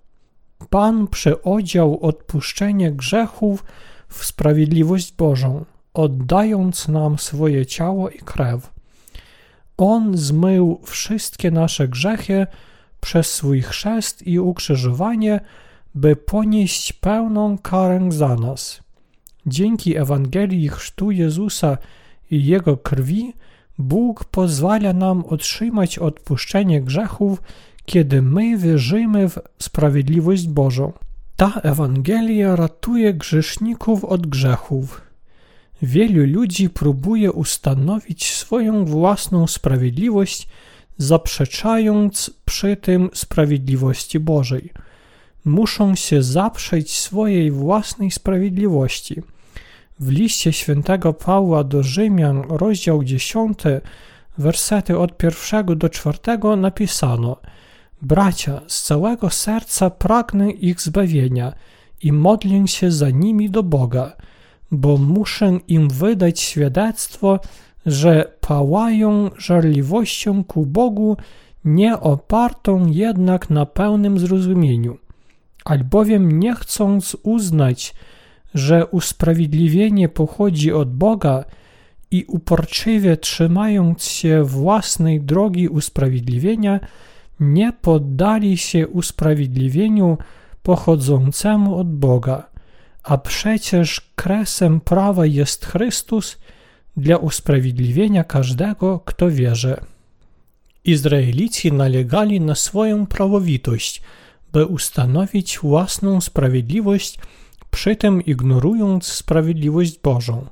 Pan 0.69 1.07
przyodział 1.07 1.99
odpuszczenie 2.01 2.91
grzechów 2.91 3.63
w 4.07 4.25
sprawiedliwość 4.25 5.13
Bożą, 5.13 5.65
oddając 5.93 6.87
nam 6.87 7.17
swoje 7.17 7.65
ciało 7.65 8.09
i 8.09 8.17
krew. 8.17 8.71
On 9.77 10.17
zmył 10.17 10.79
wszystkie 10.83 11.51
nasze 11.51 11.87
grzechy 11.87 12.47
przez 13.01 13.33
swój 13.33 13.61
chrzest 13.61 14.27
i 14.27 14.39
ukrzyżowanie, 14.39 15.39
by 15.95 16.15
ponieść 16.15 16.93
pełną 16.93 17.57
karę 17.57 18.11
za 18.11 18.35
nas. 18.35 18.79
Dzięki 19.45 19.97
Ewangelii 19.97 20.69
chrztu 20.69 21.11
Jezusa 21.11 21.77
i 22.31 22.45
Jego 22.45 22.77
krwi 22.77 23.33
Bóg 23.77 24.25
pozwala 24.25 24.93
nam 24.93 25.25
otrzymać 25.25 25.99
odpuszczenie 25.99 26.81
grzechów, 26.81 27.41
kiedy 27.85 28.21
my 28.21 28.57
wierzymy 28.57 29.29
w 29.29 29.39
sprawiedliwość 29.59 30.47
Bożą. 30.47 30.93
Ta 31.37 31.61
Ewangelia 31.63 32.55
ratuje 32.55 33.13
grzeszników 33.13 34.05
od 34.05 34.27
grzechów. 34.27 35.01
Wielu 35.81 36.25
ludzi 36.25 36.69
próbuje 36.69 37.31
ustanowić 37.31 38.33
swoją 38.33 38.85
własną 38.85 39.47
sprawiedliwość, 39.47 40.47
zaprzeczając 40.97 42.31
przy 42.45 42.75
tym 42.75 43.09
sprawiedliwości 43.13 44.19
Bożej. 44.19 44.73
Muszą 45.45 45.95
się 45.95 46.23
zaprzeć 46.23 46.91
swojej 46.91 47.51
własnej 47.51 48.11
sprawiedliwości. 48.11 49.21
W 49.99 50.11
liście 50.11 50.53
świętego 50.53 51.13
Pawła 51.13 51.63
do 51.63 51.83
Rzymian, 51.83 52.43
rozdział 52.49 53.03
10, 53.03 53.59
wersety 54.37 54.97
od 54.97 55.17
pierwszego 55.17 55.75
do 55.75 55.89
czwartego 55.89 56.55
napisano 56.55 57.37
Bracia, 58.01 58.61
z 58.67 58.83
całego 58.83 59.29
serca 59.29 59.89
pragnę 59.89 60.51
ich 60.51 60.81
zbawienia 60.81 61.53
i 62.03 62.11
modlę 62.11 62.67
się 62.67 62.91
za 62.91 63.09
nimi 63.09 63.49
do 63.49 63.63
Boga, 63.63 64.15
bo 64.71 64.97
muszę 64.97 65.59
im 65.67 65.89
wydać 65.89 66.39
świadectwo, 66.39 67.39
że 67.85 68.31
pałają 68.41 69.29
żarliwością 69.37 70.43
ku 70.43 70.65
Bogu, 70.65 71.17
nie 71.65 71.99
opartą 71.99 72.87
jednak 72.87 73.49
na 73.49 73.65
pełnym 73.65 74.19
zrozumieniu, 74.19 74.97
albowiem 75.65 76.39
nie 76.39 76.55
chcąc 76.55 77.17
uznać, 77.23 77.93
że 78.53 78.85
usprawiedliwienie 78.85 80.09
pochodzi 80.09 80.71
od 80.73 80.93
Boga 80.93 81.43
i 82.11 82.25
uporczywie 82.27 83.17
trzymając 83.17 84.03
się 84.03 84.43
własnej 84.43 85.21
drogi 85.21 85.67
usprawiedliwienia, 85.67 86.79
nie 87.39 87.73
poddali 87.73 88.57
się 88.57 88.87
usprawiedliwieniu 88.87 90.17
pochodzącemu 90.63 91.75
od 91.75 91.95
Boga, 91.95 92.49
a 93.03 93.17
przecież 93.17 94.11
kresem 94.15 94.81
prawa 94.81 95.25
jest 95.25 95.65
Chrystus 95.65 96.37
dla 96.97 97.17
usprawiedliwienia 97.17 98.23
każdego, 98.23 98.99
kto 99.05 99.31
wierzy. 99.31 99.77
Izraelici 100.83 101.71
nalegali 101.71 102.41
na 102.41 102.55
swoją 102.55 103.05
prawowitość, 103.05 104.01
by 104.53 104.65
ustanowić 104.65 105.59
własną 105.59 106.21
sprawiedliwość, 106.21 107.19
przy 107.71 107.95
tym 107.95 108.25
ignorując 108.25 109.05
sprawiedliwość 109.05 109.99
Bożą. 109.99 110.45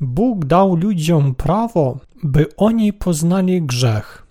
Bóg 0.00 0.44
dał 0.44 0.76
ludziom 0.76 1.34
prawo, 1.34 1.98
by 2.22 2.56
oni 2.56 2.92
poznali 2.92 3.62
grzech. 3.62 4.21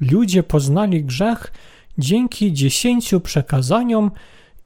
Ludzie 0.00 0.42
poznali 0.42 1.04
grzech 1.04 1.52
dzięki 1.98 2.52
dziesięciu 2.52 3.20
przekazaniom 3.20 4.10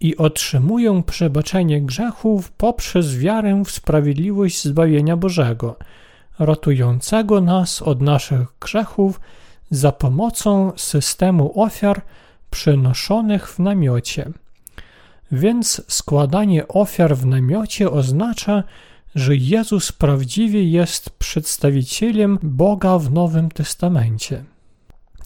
i 0.00 0.16
otrzymują 0.16 1.02
przebaczenie 1.02 1.82
grzechów 1.82 2.52
poprzez 2.52 3.18
wiarę 3.18 3.62
w 3.64 3.70
sprawiedliwość 3.70 4.64
zbawienia 4.64 5.16
Bożego, 5.16 5.76
ratującego 6.38 7.40
nas 7.40 7.82
od 7.82 8.00
naszych 8.00 8.48
grzechów 8.60 9.20
za 9.70 9.92
pomocą 9.92 10.72
systemu 10.76 11.62
ofiar 11.62 12.02
przynoszonych 12.50 13.48
w 13.48 13.58
namiocie. 13.58 14.30
Więc 15.32 15.82
składanie 15.88 16.68
ofiar 16.68 17.16
w 17.16 17.26
namiocie 17.26 17.90
oznacza, 17.90 18.62
że 19.14 19.36
Jezus 19.36 19.92
prawdziwie 19.92 20.70
jest 20.70 21.10
przedstawicielem 21.10 22.38
Boga 22.42 22.98
w 22.98 23.12
Nowym 23.12 23.50
Testamencie. 23.50 24.44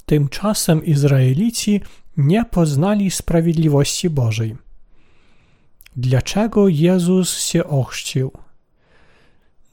Tymczasem 0.09 0.85
Izraelici 0.85 1.81
nie 2.17 2.45
poznali 2.45 3.11
sprawiedliwości 3.11 4.11
Bożej. 4.11 4.57
Dlaczego 5.97 6.69
Jezus 6.69 7.41
się 7.41 7.65
ochrzcił? 7.65 8.33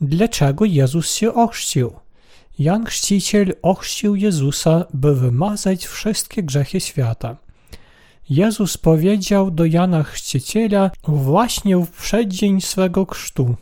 Dlaczego 0.02 0.66
Jezus 0.66 1.16
się 1.16 1.34
ochrzcił? 1.34 1.94
Jan 2.60 2.86
Chrzciciel 2.86 3.54
ochrzcił 3.62 4.16
Jezusa, 4.16 4.86
by 4.94 5.16
wymazać 5.16 5.88
wszystkie 5.88 6.44
grzechy 6.44 6.80
świata. 6.80 7.38
Jezus 8.30 8.78
powiedział 8.78 9.52
do 9.52 9.66
Jana 9.66 10.04
Chrzciciela 10.04 10.92
właśnie 11.04 11.78
w 11.78 11.92
przeddzień 11.92 12.62
swego 12.62 13.06
chrztu. 13.06 13.56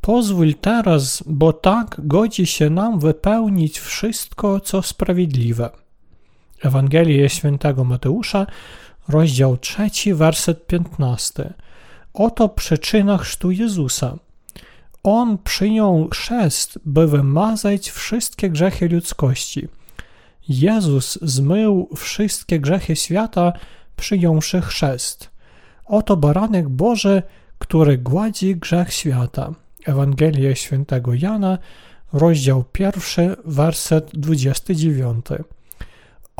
Pozwól 0.00 0.54
teraz, 0.54 1.22
bo 1.26 1.52
tak 1.52 2.00
godzi 2.04 2.46
się 2.46 2.70
nam 2.70 3.00
wypełnić 3.00 3.80
wszystko, 3.80 4.60
co 4.60 4.82
sprawiedliwe. 4.82 5.70
Ewangelia 6.62 7.28
Świętego 7.28 7.84
Mateusza, 7.84 8.46
rozdział 9.08 9.56
3, 9.56 10.14
werset 10.14 10.66
15. 10.66 11.52
Oto 12.14 12.48
przyczyna 12.48 13.18
chrztu 13.18 13.50
Jezusa. 13.50 14.18
On 15.02 15.38
przyjął 15.38 16.08
chrzest, 16.08 16.78
by 16.84 17.06
wymazać 17.06 17.90
wszystkie 17.90 18.50
grzechy 18.50 18.88
ludzkości. 18.88 19.68
Jezus 20.48 21.18
zmył 21.22 21.88
wszystkie 21.96 22.60
grzechy 22.60 22.96
świata, 22.96 23.52
przyjąwszy 23.96 24.60
chrzest. 24.60 25.30
Oto 25.86 26.16
baranek 26.16 26.68
Boży, 26.68 27.22
który 27.58 27.98
gładzi 27.98 28.56
grzech 28.56 28.92
świata. 28.92 29.52
Ewangelia 29.86 30.54
Świętego 30.54 31.14
Jana, 31.14 31.58
rozdział 32.12 32.64
1, 32.78 33.36
werset 33.44 34.10
29. 34.14 35.26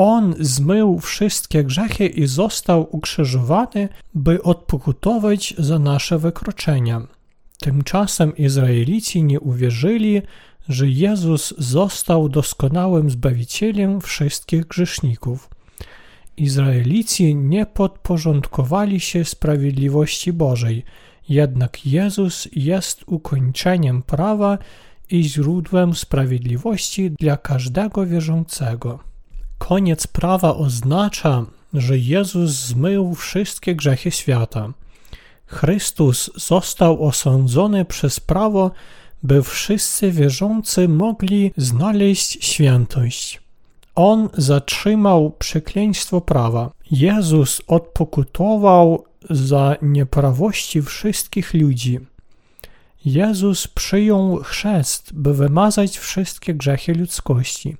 On 0.03 0.35
zmył 0.39 0.99
wszystkie 0.99 1.65
grzechy 1.65 2.07
i 2.07 2.27
został 2.27 2.97
ukrzyżowany, 2.97 3.89
by 4.15 4.43
odpokutować 4.43 5.55
za 5.59 5.79
nasze 5.79 6.19
wykroczenia. 6.19 7.07
Tymczasem 7.59 8.37
Izraelici 8.37 9.23
nie 9.25 9.41
uwierzyli, 9.41 10.23
że 10.69 10.89
Jezus 10.89 11.55
został 11.59 12.29
doskonałym 12.29 13.11
Zbawicielem 13.11 14.01
wszystkich 14.01 14.67
grzeszników. 14.67 15.51
Izraelici 16.37 17.35
nie 17.35 17.67
podporządkowali 17.67 19.01
się 19.01 19.25
sprawiedliwości 19.25 20.33
Bożej, 20.33 20.85
jednak 21.29 21.87
Jezus 21.87 22.49
jest 22.53 23.03
ukończeniem 23.07 24.03
prawa 24.03 24.59
i 25.11 25.25
źródłem 25.25 25.95
sprawiedliwości 25.95 27.11
dla 27.11 27.37
każdego 27.37 28.07
wierzącego. 28.07 29.10
Koniec 29.61 30.07
prawa 30.07 30.57
oznacza, 30.57 31.45
że 31.75 31.99
Jezus 31.99 32.51
zmył 32.51 33.15
wszystkie 33.15 33.75
grzechy 33.75 34.11
świata. 34.11 34.73
Chrystus 35.47 36.31
został 36.35 37.07
osądzony 37.07 37.85
przez 37.85 38.21
prawo, 38.21 38.71
by 39.23 39.43
wszyscy 39.43 40.11
wierzący 40.13 40.89
mogli 40.89 41.53
znaleźć 41.57 42.45
świętość. 42.45 43.41
On 43.95 44.29
zatrzymał 44.35 45.31
przekleństwo 45.31 46.21
prawa. 46.21 46.71
Jezus 46.91 47.63
odpokutował 47.67 49.05
za 49.31 49.77
nieprawości 49.83 50.83
wszystkich 50.83 51.55
ludzi. 51.55 52.01
Jezus 53.05 53.69
przyjął 53.69 54.37
chrzest, 54.37 55.13
by 55.13 55.35
wymazać 55.35 55.99
wszystkie 55.99 56.55
grzechy 56.55 56.95
ludzkości. 56.95 57.77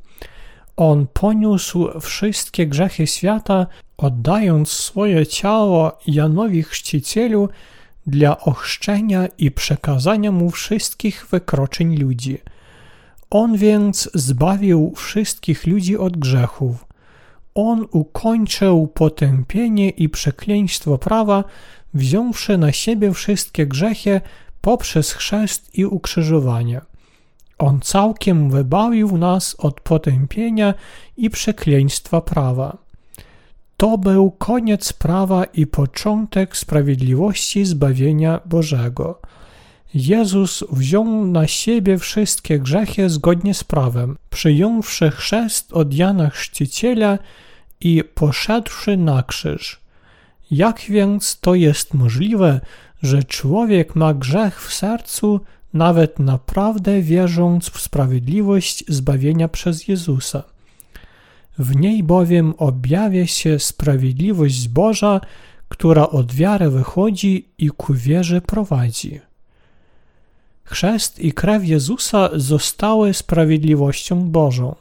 On 0.77 1.07
poniósł 1.13 2.01
wszystkie 2.01 2.67
grzechy 2.67 3.07
świata, 3.07 3.67
oddając 3.97 4.69
swoje 4.69 5.27
ciało 5.27 5.99
Janowi 6.07 6.63
Chrzcicielu 6.63 7.49
dla 8.07 8.41
ochrzczenia 8.41 9.29
i 9.39 9.51
przekazania 9.51 10.33
mu 10.33 10.51
wszystkich 10.51 11.27
wykroczeń 11.31 11.97
ludzi. 11.97 12.39
On 13.31 13.57
więc 13.57 14.11
zbawił 14.15 14.93
wszystkich 14.97 15.67
ludzi 15.67 15.99
od 15.99 16.17
grzechów. 16.17 16.87
On 17.55 17.87
ukończył 17.91 18.87
potępienie 18.87 19.91
i 19.91 20.09
przekleństwo 20.09 20.99
prawa, 20.99 21.45
wziąwszy 21.95 22.59
na 22.59 22.73
siebie 22.73 23.13
wszystkie 23.13 23.67
grzechy 23.67 24.21
poprzez 24.61 25.13
chrzest 25.13 25.79
i 25.79 25.85
ukrzyżowanie. 25.85 26.81
On 27.61 27.81
całkiem 27.81 28.51
wybawił 28.51 29.19
nas 29.19 29.57
od 29.59 29.81
potępienia 29.81 30.75
i 31.17 31.31
przekleństwa 31.31 32.21
prawa. 32.21 32.77
To 33.77 33.99
był 33.99 34.31
koniec 34.31 34.93
prawa 34.93 35.45
i 35.45 35.67
początek 35.67 36.57
sprawiedliwości 36.57 37.65
zbawienia 37.65 38.41
Bożego. 38.47 39.21
Jezus 39.95 40.65
wziął 40.73 41.27
na 41.27 41.47
siebie 41.47 41.99
wszystkie 41.99 42.59
grzechy 42.59 43.11
zgodnie 43.11 43.55
z 43.55 43.65
prawem, 43.65 44.17
przyjąwszy 44.31 45.11
chrzest 45.11 45.73
od 45.73 45.95
Jana 45.95 46.31
Chrzciciela 46.31 47.19
i 47.81 48.05
poszedłszy 48.15 48.97
na 48.97 49.23
krzyż. 49.23 49.81
Jak 50.51 50.81
więc 50.81 51.41
to 51.41 51.55
jest 51.55 51.95
możliwe, 51.95 52.61
że 53.03 53.25
człowiek 53.25 53.97
ma 53.97 54.15
grzech 54.15 54.63
w 54.63 54.75
sercu, 54.75 55.41
nawet 55.73 56.19
naprawdę 56.19 57.03
wierząc 57.03 57.71
w 57.71 57.81
sprawiedliwość 57.81 58.85
zbawienia 58.89 59.49
przez 59.49 59.89
Jezusa. 59.89 60.43
W 61.59 61.77
niej 61.77 62.03
bowiem 62.03 62.55
objawia 62.59 63.27
się 63.27 63.59
sprawiedliwość 63.59 64.69
Boża, 64.69 65.21
która 65.69 66.09
od 66.09 66.33
wiary 66.33 66.71
wychodzi 66.71 67.49
i 67.59 67.69
ku 67.69 67.95
wierze 67.95 68.41
prowadzi. 68.41 69.21
Chrzest 70.65 71.19
i 71.19 71.33
krew 71.33 71.65
Jezusa 71.65 72.31
zostały 72.35 73.15
sprawiedliwością 73.15 74.31
Bożą. 74.31 74.75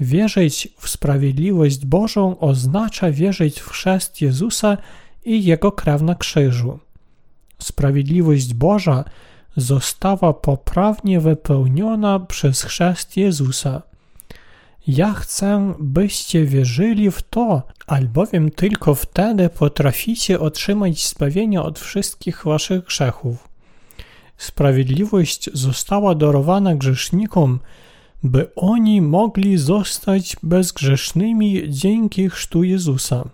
Wierzyć 0.00 0.68
w 0.78 0.88
sprawiedliwość 0.88 1.86
Bożą 1.86 2.38
oznacza 2.38 3.10
wierzyć 3.10 3.60
w 3.60 3.68
chrzest 3.68 4.20
Jezusa 4.20 4.78
i 5.24 5.44
Jego 5.44 5.72
krew 5.72 6.02
na 6.02 6.14
krzyżu. 6.14 6.78
Sprawiedliwość 7.58 8.54
Boża 8.54 9.04
została 9.56 10.32
poprawnie 10.32 11.20
wypełniona 11.20 12.20
przez 12.20 12.62
chrzest 12.62 13.16
Jezusa. 13.16 13.82
Ja 14.86 15.12
chcę, 15.14 15.74
byście 15.78 16.44
wierzyli 16.44 17.10
w 17.10 17.22
to, 17.22 17.62
albowiem 17.86 18.50
tylko 18.50 18.94
wtedy 18.94 19.48
potraficie 19.48 20.40
otrzymać 20.40 21.08
zbawienie 21.08 21.62
od 21.62 21.78
wszystkich 21.78 22.44
waszych 22.44 22.84
grzechów. 22.84 23.48
Sprawiedliwość 24.36 25.50
została 25.52 26.14
darowana 26.14 26.74
grzesznikom, 26.74 27.58
by 28.22 28.54
oni 28.54 29.00
mogli 29.00 29.58
zostać 29.58 30.36
bezgrzesznymi 30.42 31.62
dzięki 31.68 32.30
chrztu 32.30 32.64
Jezusa. 32.64 33.24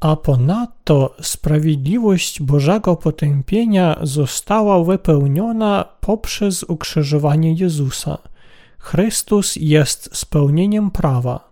A 0.00 0.16
ponadto 0.16 1.14
sprawiedliwość 1.22 2.42
Bożego 2.42 2.96
potępienia 2.96 3.98
została 4.02 4.84
wypełniona 4.84 5.84
poprzez 6.00 6.62
ukrzyżowanie 6.62 7.52
Jezusa. 7.52 8.18
Chrystus 8.78 9.56
jest 9.56 10.16
spełnieniem 10.16 10.90
prawa. 10.90 11.50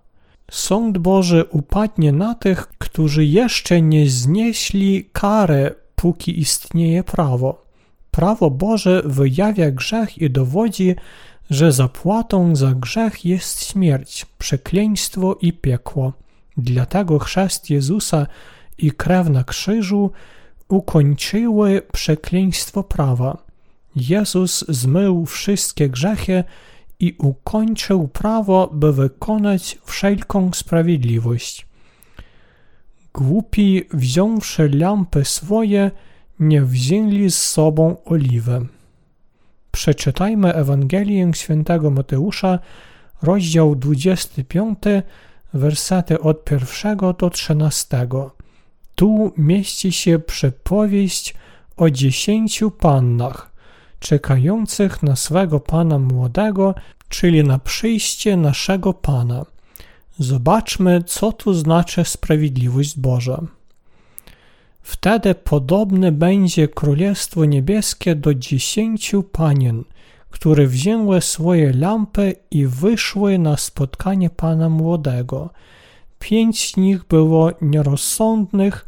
Sąd 0.50 0.98
Boży 0.98 1.44
upadnie 1.50 2.12
na 2.12 2.34
tych, 2.34 2.68
którzy 2.78 3.24
jeszcze 3.24 3.82
nie 3.82 4.08
znieśli 4.11 5.08
karę, 5.12 5.74
póki 5.96 6.40
istnieje 6.40 7.04
prawo. 7.04 7.64
Prawo 8.11 8.50
Boże 8.50 9.02
wyjawia 9.04 9.70
grzech 9.70 10.18
i 10.18 10.30
dowodzi, 10.30 10.94
że 11.50 11.72
zapłatą 11.72 12.56
za 12.56 12.74
grzech 12.74 13.24
jest 13.24 13.64
śmierć, 13.64 14.26
przekleństwo 14.38 15.37
i 15.40 15.52
piekło. 15.52 16.12
Dlatego 16.59 17.18
chrzest 17.18 17.71
Jezusa 17.71 18.27
i 18.79 18.92
krew 18.92 19.29
na 19.29 19.44
krzyżu 19.44 20.11
ukończyły 20.68 21.83
przekleństwo 21.92 22.83
prawa. 22.83 23.38
Jezus 23.97 24.64
zmył 24.68 25.27
wszystkie 25.27 25.88
grzechy 25.88 26.44
i 27.01 27.14
ukończył 27.18 28.09
prawo, 28.09 28.71
by 28.73 28.92
wykonać 28.92 29.79
wszelką 29.85 30.51
sprawiedliwość. 30.55 31.66
Głupi, 33.14 33.85
wziąwszy 33.92 34.68
lampy 34.68 35.25
swoje, 35.25 35.90
nie 36.40 36.62
wzięli 36.62 37.31
z 37.31 37.42
sobą 37.42 37.97
oliwy. 38.05 38.66
Przeczytajmy 39.71 40.55
Ewangelię 40.55 41.31
świętego 41.35 41.90
Mateusza, 41.90 42.59
rozdział 43.23 43.77
25, 43.77 44.79
wersety 45.54 46.20
od 46.20 46.44
pierwszego 46.44 47.12
do 47.12 47.30
trzynastego. 47.30 48.30
Tu 48.94 49.32
mieści 49.37 49.92
się 49.92 50.18
przypowieść 50.18 51.34
o 51.76 51.90
dziesięciu 51.90 52.70
pannach, 52.70 53.50
czekających 54.00 55.02
na 55.02 55.16
swego 55.16 55.61
Pana 55.61 55.98
młodego, 55.98 56.74
czyli 57.08 57.44
na 57.44 57.58
przyjście 57.58 58.37
naszego 58.37 58.94
Pana. 58.94 59.46
Zobaczmy, 60.18 61.02
co 61.06 61.32
tu 61.32 61.54
znaczy 61.54 62.04
sprawiedliwość 62.04 62.98
Boża. 62.98 63.42
Wtedy 64.82 65.34
podobne 65.34 66.12
będzie 66.12 66.68
Królestwo 66.68 67.44
Niebieskie 67.44 68.14
do 68.14 68.34
dziesięciu 68.34 69.22
panien, 69.22 69.84
które 70.31 70.67
wzięły 70.67 71.21
swoje 71.21 71.73
lampy 71.73 72.35
i 72.51 72.67
wyszły 72.67 73.38
na 73.38 73.57
spotkanie 73.57 74.31
Pana 74.31 74.69
Młodego. 74.69 75.51
Pięć 76.19 76.73
z 76.73 76.77
nich 76.77 77.05
było 77.05 77.51
nierozsądnych, 77.62 78.87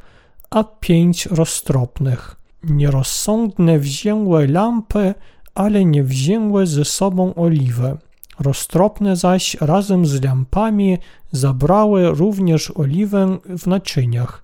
a 0.51 0.65
pięć 0.65 1.27
roztropnych. 1.27 2.37
Nierozsądne 2.65 3.79
wzięły 3.79 4.49
lampy, 4.49 5.15
ale 5.55 5.85
nie 5.85 6.05
wzięły 6.05 6.67
ze 6.67 6.85
sobą 6.85 7.35
oliwy. 7.35 7.97
Roztropne 8.41 9.17
zaś 9.17 9.55
razem 9.61 10.07
z 10.07 10.25
lampami 10.25 10.99
zabrały 11.33 12.11
również 12.11 12.73
oliwę 12.75 13.39
w 13.59 13.67
naczyniach. 13.67 14.43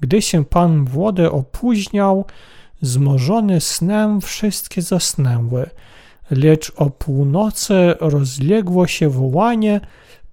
Gdy 0.00 0.22
się 0.22 0.44
pan 0.44 0.86
młody 0.94 1.30
opóźniał, 1.30 2.24
zmożony 2.82 3.60
snem 3.60 4.20
wszystkie 4.20 4.82
zasnęły, 4.82 5.70
lecz 6.30 6.72
o 6.76 6.90
północy 6.90 7.94
rozległo 8.00 8.86
się 8.86 9.08
wołanie 9.08 9.80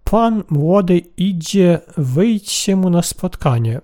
Pan 0.04 0.44
młody 0.50 1.02
idzie, 1.18 1.80
wyjdźcie 1.98 2.76
mu 2.76 2.90
na 2.90 3.02
spotkanie. 3.02 3.82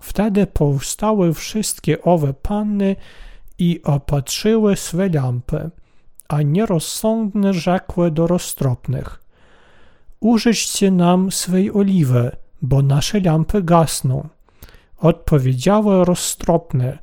Wtedy 0.00 0.46
powstały 0.46 1.34
wszystkie 1.34 2.02
owe 2.02 2.34
panny 2.34 2.96
i 3.58 3.80
opatrzyły 3.84 4.76
swe 4.76 5.08
lampy, 5.08 5.70
a 6.28 6.42
nierozsądne 6.42 7.54
rzekły 7.54 8.10
do 8.10 8.26
roztropnych. 8.26 9.22
Użyćcie 10.20 10.90
nam 10.90 11.32
swej 11.32 11.72
oliwy, 11.72 12.30
bo 12.62 12.82
nasze 12.82 13.20
lampy 13.20 13.62
gasną. 13.62 14.28
Odpowiedziały 14.98 16.04
roztropne, 16.04 16.98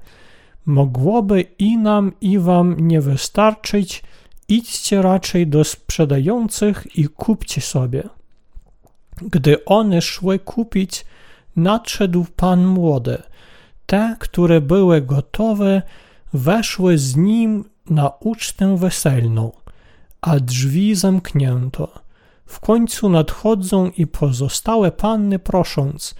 mogłoby 0.66 1.42
i 1.42 1.78
nam, 1.78 2.12
i 2.22 2.40
wam 2.40 2.76
nie 2.80 3.02
wystarczyć, 3.02 4.04
idźcie 4.56 5.02
raczej 5.02 5.48
do 5.48 5.64
sprzedających 5.64 6.98
i 6.98 7.08
kupcie 7.08 7.62
sobie. 7.62 8.04
Gdy 9.22 9.66
one 9.66 10.02
szły 10.02 10.40
kupić, 10.40 11.06
nadszedł 11.56 12.26
pan 12.36 12.66
młody. 12.66 13.18
Te, 13.86 14.16
które 14.20 14.62
były 14.62 15.02
gotowe, 15.02 15.82
weszły 16.34 16.98
z 16.98 17.16
nim 17.16 17.66
na 17.90 18.12
ucztę 18.20 18.78
weselną, 18.78 19.52
a 20.22 20.40
drzwi 20.40 20.96
zamknięto. 20.96 21.92
W 22.46 22.60
końcu 22.60 23.10
nadchodzą 23.10 23.90
i 23.90 24.08
pozostałe 24.08 24.92
panny 24.92 25.40
prosząc: 25.40 26.16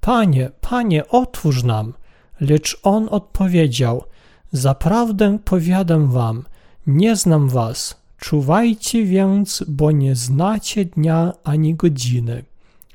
Panie, 0.00 0.50
panie, 0.60 1.08
otwórz 1.08 1.62
nam. 1.62 1.92
Lecz 2.40 2.80
on 2.82 3.08
odpowiedział: 3.10 4.04
Zaprawdę 4.52 5.38
powiadam 5.44 6.06
wam, 6.10 6.44
nie 6.86 7.16
znam 7.16 7.48
was. 7.48 8.00
Czuwajcie 8.18 9.04
więc, 9.04 9.64
bo 9.68 9.90
nie 9.90 10.14
znacie 10.14 10.84
dnia 10.84 11.32
ani 11.44 11.74
godziny. 11.74 12.44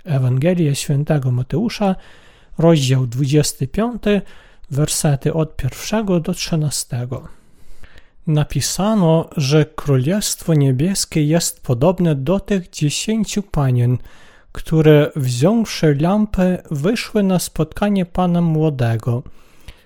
Ewangelia 0.04 0.76
świętego 0.76 1.32
Mateusza, 1.32 1.96
rozdział 2.58 3.08
25, 3.08 4.04
wersety 4.72 5.34
od 5.34 5.56
pierwszego 5.56 6.20
do 6.20 6.34
trzynastego. 6.34 7.28
Napisano, 8.28 9.30
że 9.38 9.66
Królestwo 9.66 10.54
Niebieskie 10.54 11.24
jest 11.24 11.64
podobne 11.64 12.16
do 12.16 12.40
tych 12.40 12.70
dziesięciu 12.70 13.44
panien, 13.44 13.98
które 14.52 15.12
wziąwszy 15.16 15.98
lampę 16.00 16.64
wyszły 16.72 17.24
na 17.24 17.40
spotkanie 17.40 18.06
Pana 18.06 18.42
Młodego. 18.42 19.24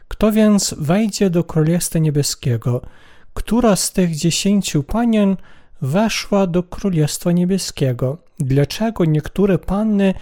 Kto 0.07 0.31
więc 0.31 0.75
wejdzie 0.77 1.29
do 1.29 1.43
Królestwa 1.43 1.99
Niebieskiego? 1.99 2.81
Która 3.35 3.75
z 3.75 3.91
tych 3.91 4.15
dziesięciu 4.15 4.83
panien 4.83 5.37
weszła 5.81 6.47
do 6.47 6.63
Królestwa 6.63 7.31
Niebieskiego? 7.31 8.17
Dlaczego 8.39 9.05
niektóre 9.05 9.57
panny 9.57 10.13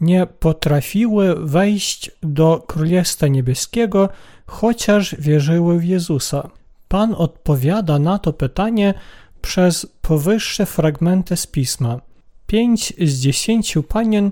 nie 0.00 0.26
potrafiły 0.26 1.46
wejść 1.46 2.10
do 2.22 2.64
Królestwa 2.66 3.28
Niebieskiego, 3.28 4.08
chociaż 4.46 5.14
wierzyły 5.18 5.78
w 5.78 5.84
Jezusa? 5.84 6.50
Pan 6.88 7.14
odpowiada 7.14 7.98
na 7.98 8.18
to 8.18 8.32
pytanie 8.32 8.94
przez 9.42 9.86
powyższe 10.02 10.66
fragmenty 10.66 11.36
z 11.36 11.46
pisma. 11.46 12.00
Pięć 12.46 12.92
z 12.98 13.20
dziesięciu 13.20 13.82
panien 13.82 14.30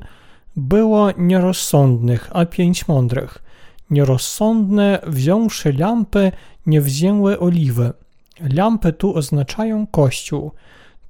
było 0.57 1.09
nierozsądnych, 1.19 2.31
a 2.33 2.47
pięć 2.47 2.89
mądrych. 2.89 3.39
Nierozsądne, 3.91 4.99
wziąwszy 5.07 5.73
lampy, 5.73 6.33
nie 6.67 6.81
wzięły 6.81 7.39
oliwy. 7.39 7.93
Lampy 8.41 8.93
tu 8.93 9.15
oznaczają 9.15 9.87
kościół. 9.87 10.53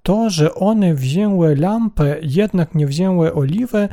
To, 0.03 0.31
że 0.31 0.55
one 0.55 0.95
wzięły 0.95 1.57
lampę, 1.57 2.17
jednak 2.23 2.75
nie 2.75 2.87
wzięły 2.87 3.35
oliwy, 3.35 3.89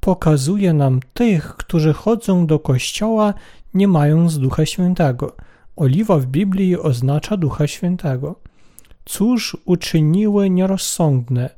pokazuje 0.00 0.72
nam 0.72 1.00
tych, 1.14 1.56
którzy 1.56 1.92
chodzą 1.92 2.46
do 2.46 2.58
kościoła, 2.58 3.34
nie 3.74 3.88
mając 3.88 4.38
Ducha 4.38 4.66
Świętego. 4.66 5.36
Oliwa 5.76 6.18
w 6.18 6.26
Biblii 6.26 6.78
oznacza 6.78 7.36
Ducha 7.36 7.66
Świętego. 7.66 8.36
Cóż 9.04 9.56
uczyniły 9.64 10.50
nierozsądne? 10.50 11.50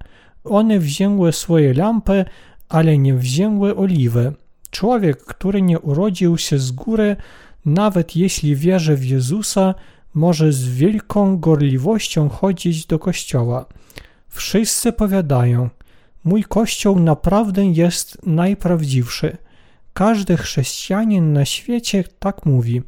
One 0.45 0.79
wzięły 0.79 1.33
swoje 1.33 1.75
lampy, 1.75 2.25
ale 2.69 2.99
nie 2.99 3.15
wzięły 3.15 3.77
oliwy. 3.77 4.33
Człowiek, 4.71 5.25
który 5.25 5.63
nie 5.63 5.81
urodził 5.81 6.39
się 6.39 6.59
z 6.59 6.73
góry, 6.73 7.17
nawet 7.65 8.17
jeśli 8.17 8.57
wierzy 8.57 8.97
w 8.97 9.05
Jezusa, 9.05 9.75
może 10.15 10.53
z 10.53 10.69
wielką 10.69 11.39
gorliwością 11.39 12.29
chodzić 12.29 12.87
do 12.87 12.99
kościoła. 12.99 13.67
Wszyscy 14.29 14.93
powiadają: 14.93 15.69
Mój 16.25 16.45
kościół 16.45 17.01
naprawdę 17.01 17.65
jest 17.65 18.27
najprawdziwszy. 18.27 19.37
Każdy 19.93 20.37
chrześcijanin 20.37 21.33
na 21.33 21.45
świecie 21.45 22.05
tak 22.19 22.47
mówi. 22.47 22.83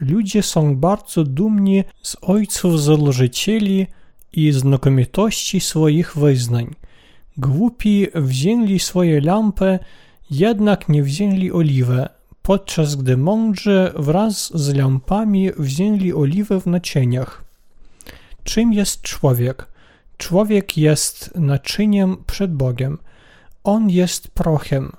Ludzie 0.00 0.42
są 0.42 0.76
bardzo 0.76 1.24
dumni 1.24 1.84
z 2.02 2.16
ojców 2.22 2.82
założycieli 2.82 3.86
i 4.32 4.52
znakomitości 4.52 5.60
swoich 5.60 6.16
wyznań. 6.16 6.74
Głupi 7.36 8.06
wzięli 8.14 8.78
swoje 8.78 9.20
lampy, 9.20 9.78
jednak 10.30 10.88
nie 10.88 11.02
wzięli 11.02 11.52
oliwy, 11.52 12.08
podczas 12.48 12.94
gdy 12.94 13.16
mądrzy 13.16 13.92
wraz 13.96 14.50
z 14.54 14.74
lampami 14.74 15.50
wzięli 15.58 16.12
oliwę 16.12 16.60
w 16.60 16.66
naczyniach. 16.66 17.44
Czym 18.44 18.72
jest 18.72 19.02
człowiek? 19.02 19.68
Człowiek 20.16 20.76
jest 20.76 21.30
naczyniem 21.34 22.16
przed 22.26 22.54
Bogiem. 22.54 22.98
On 23.64 23.90
jest 23.90 24.28
prochem. 24.28 24.92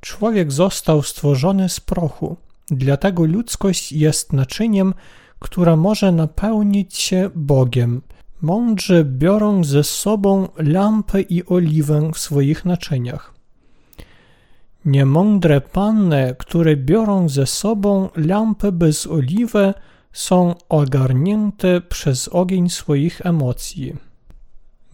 Człowiek 0.00 0.52
został 0.52 1.02
stworzony 1.02 1.68
z 1.68 1.80
prochu. 1.80 2.36
Dlatego 2.70 3.24
ludzkość 3.24 3.92
jest 3.92 4.32
naczyniem, 4.32 4.94
która 5.38 5.76
może 5.76 6.12
napełnić 6.12 6.96
się 6.96 7.30
Bogiem. 7.34 8.02
Mądrzy 8.40 9.04
biorą 9.04 9.64
ze 9.64 9.84
sobą 9.84 10.48
lampę 10.56 11.20
i 11.20 11.46
oliwę 11.46 12.10
w 12.14 12.18
swoich 12.18 12.64
naczyniach. 12.64 13.39
Niemądre 14.84 15.60
panny, 15.60 16.34
które 16.38 16.76
biorą 16.76 17.28
ze 17.28 17.46
sobą 17.46 18.08
lampę 18.16 18.72
bez 18.72 19.06
oliwy, 19.06 19.74
są 20.12 20.54
ogarnięte 20.68 21.80
przez 21.80 22.28
ogień 22.28 22.70
swoich 22.70 23.26
emocji. 23.26 23.96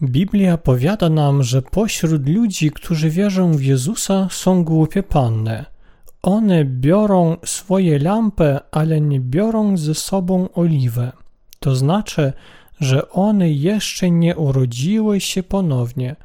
Biblia 0.01 0.57
powiada 0.57 1.09
nam, 1.09 1.43
że 1.43 1.61
pośród 1.61 2.29
ludzi, 2.29 2.71
którzy 2.71 3.09
wierzą 3.09 3.51
w 3.51 3.63
Jezusa, 3.63 4.27
są 4.31 4.63
głupie 4.63 5.03
panny. 5.03 5.65
One 6.21 6.65
biorą 6.65 7.37
swoje 7.45 7.99
lampy, 7.99 8.59
ale 8.71 9.01
nie 9.01 9.19
biorą 9.19 9.77
ze 9.77 9.95
sobą 9.95 10.49
oliwę. 10.53 11.11
To 11.59 11.75
znaczy, 11.75 12.33
że 12.79 13.09
one 13.09 13.51
jeszcze 13.51 14.11
nie 14.11 14.35
urodziły 14.35 15.19
się 15.21 15.43
ponownie. 15.43 16.15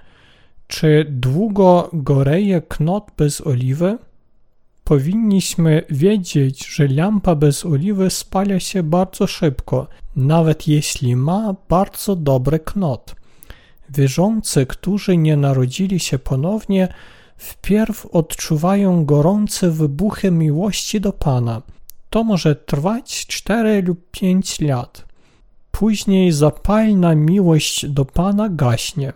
Czy 0.73 1.07
długo 1.11 1.91
goreje 1.93 2.63
knot 2.69 3.11
bez 3.17 3.47
oliwy? 3.47 3.99
Powinniśmy 4.85 5.83
wiedzieć, 5.91 6.67
że 6.67 6.89
lampa 6.89 7.35
bez 7.35 7.67
oliwy 7.67 8.11
spala 8.11 8.61
się 8.61 8.83
bardzo 8.83 9.27
szybko, 9.27 9.87
nawet 10.17 10.69
jeśli 10.69 11.17
ma 11.17 11.55
bardzo 11.69 12.17
dobry 12.17 12.59
knot. 12.59 13.15
Wierzący, 13.91 14.67
którzy 14.67 15.17
nie 15.17 15.37
narodzili 15.37 16.01
się 16.01 16.19
ponownie, 16.19 16.89
wpierw 17.37 18.07
odczuwają 18.07 19.05
gorące 19.05 19.71
wybuchy 19.71 20.31
miłości 20.31 21.01
do 21.01 21.13
Pana. 21.13 21.63
To 22.11 22.25
może 22.25 22.57
trwać 22.57 23.27
4 23.27 23.83
lub 23.83 24.11
5 24.11 24.61
lat. 24.61 25.05
Później 25.71 26.33
zapalna 26.33 27.15
miłość 27.15 27.87
do 27.87 28.05
Pana 28.05 28.49
gaśnie. 28.49 29.13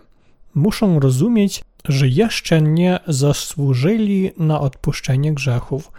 Muszą 0.57 0.99
rozumieć, 0.99 1.63
że 1.85 2.07
jeszcze 2.07 2.61
nie 2.61 2.99
zasłużyli 3.07 4.31
na 4.37 4.59
odpuszczenie 4.59 5.33
grzechów. 5.33 5.91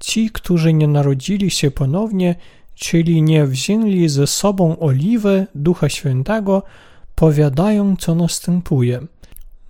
Ci, 0.00 0.30
którzy 0.30 0.72
nie 0.72 0.88
narodzili 0.88 1.50
się 1.50 1.70
ponownie, 1.70 2.34
czyli 2.74 3.22
nie 3.22 3.46
wzięli 3.46 4.08
ze 4.08 4.26
sobą 4.26 4.78
oliwy 4.78 5.46
Ducha 5.54 5.88
Świętego, 5.88 6.62
powiadają, 7.14 7.96
co 7.96 8.14
następuje. 8.14 9.00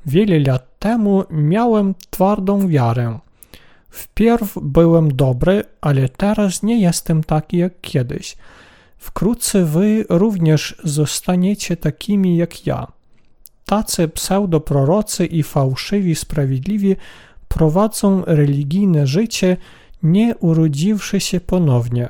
Wiele 0.06 0.38
lat 0.38 0.78
temu 0.78 1.24
miałem 1.30 1.94
twardą 2.10 2.68
wiarę. 2.68 3.18
Wpierw 3.90 4.58
byłem 4.62 5.16
dobry, 5.16 5.62
ale 5.80 6.08
teraz 6.08 6.62
nie 6.62 6.80
jestem 6.80 7.24
taki 7.24 7.56
jak 7.56 7.80
kiedyś. 7.80 8.36
Wkrótce 8.98 9.64
wy 9.64 10.04
również 10.08 10.76
zostaniecie 10.84 11.76
takimi 11.76 12.36
jak 12.36 12.66
ja. 12.66 13.03
Tacy 13.66 14.09
pseudoprorocy 14.09 15.27
i 15.27 15.42
fałszywi 15.42 16.14
sprawiedliwi 16.14 16.96
prowadzą 17.48 18.24
religijne 18.27 19.07
życie, 19.07 19.57
nie 20.03 20.37
urodziwszy 20.37 21.20
się 21.20 21.40
ponownie. 21.40 22.09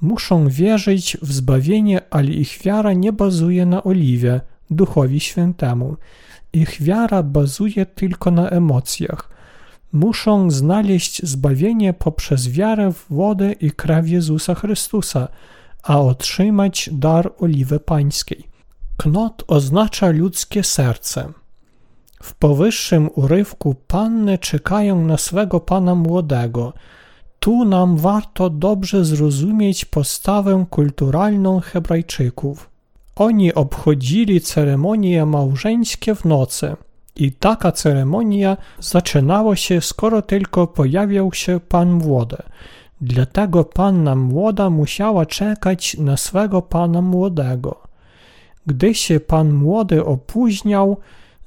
Muszą 0.00 0.48
wierzyć 0.48 1.16
w 1.22 1.32
zbawienie, 1.32 2.00
ale 2.10 2.30
ich 2.30 2.58
wiara 2.64 2.92
nie 2.92 3.12
bazuje 3.12 3.66
na 3.66 3.84
oliwie, 3.84 4.40
Duchowi 4.70 5.20
Świętemu. 5.20 5.96
Ich 6.52 6.82
wiara 6.82 7.22
bazuje 7.22 7.86
tylko 7.86 8.30
na 8.30 8.50
emocjach. 8.50 9.30
Muszą 9.92 10.50
znaleźć 10.50 11.26
zbawienie 11.26 11.92
poprzez 11.92 12.48
wiarę 12.48 12.92
w 12.92 13.06
wodę 13.10 13.52
i 13.52 13.70
krew 13.70 14.08
Jezusa 14.08 14.54
Chrystusa, 14.54 15.28
a 15.82 16.00
otrzymać 16.00 16.90
dar 16.92 17.32
oliwy 17.38 17.80
pańskiej. 17.80 18.55
Knot 18.96 19.44
oznacza 19.46 20.08
ludzkie 20.10 20.64
serce. 20.64 21.32
W 22.22 22.34
powyższym 22.34 23.10
urywku 23.14 23.74
panny 23.86 24.38
czekają 24.38 25.04
na 25.04 25.16
swego 25.16 25.60
pana 25.60 25.94
młodego. 25.94 26.72
Tu 27.40 27.64
nam 27.64 27.96
warto 27.96 28.50
dobrze 28.50 29.04
zrozumieć 29.04 29.84
postawę 29.84 30.66
kulturalną 30.70 31.60
Hebrajczyków. 31.60 32.70
Oni 33.16 33.54
obchodzili 33.54 34.40
ceremonie 34.40 35.26
małżeńskie 35.26 36.14
w 36.14 36.24
nocy 36.24 36.76
i 37.16 37.32
taka 37.32 37.72
ceremonia 37.72 38.56
zaczynała 38.80 39.56
się, 39.56 39.80
skoro 39.80 40.22
tylko 40.22 40.66
pojawiał 40.66 41.32
się 41.32 41.60
pan 41.60 41.92
młody. 41.92 42.36
Dlatego 43.00 43.64
panna 43.64 44.14
młoda 44.14 44.70
musiała 44.70 45.26
czekać 45.26 45.96
na 45.98 46.16
swego 46.16 46.62
pana 46.62 47.02
młodego. 47.02 47.86
Gdy 48.66 48.94
się 48.94 49.20
pan 49.20 49.52
młody 49.52 50.04
opóźniał, 50.04 50.96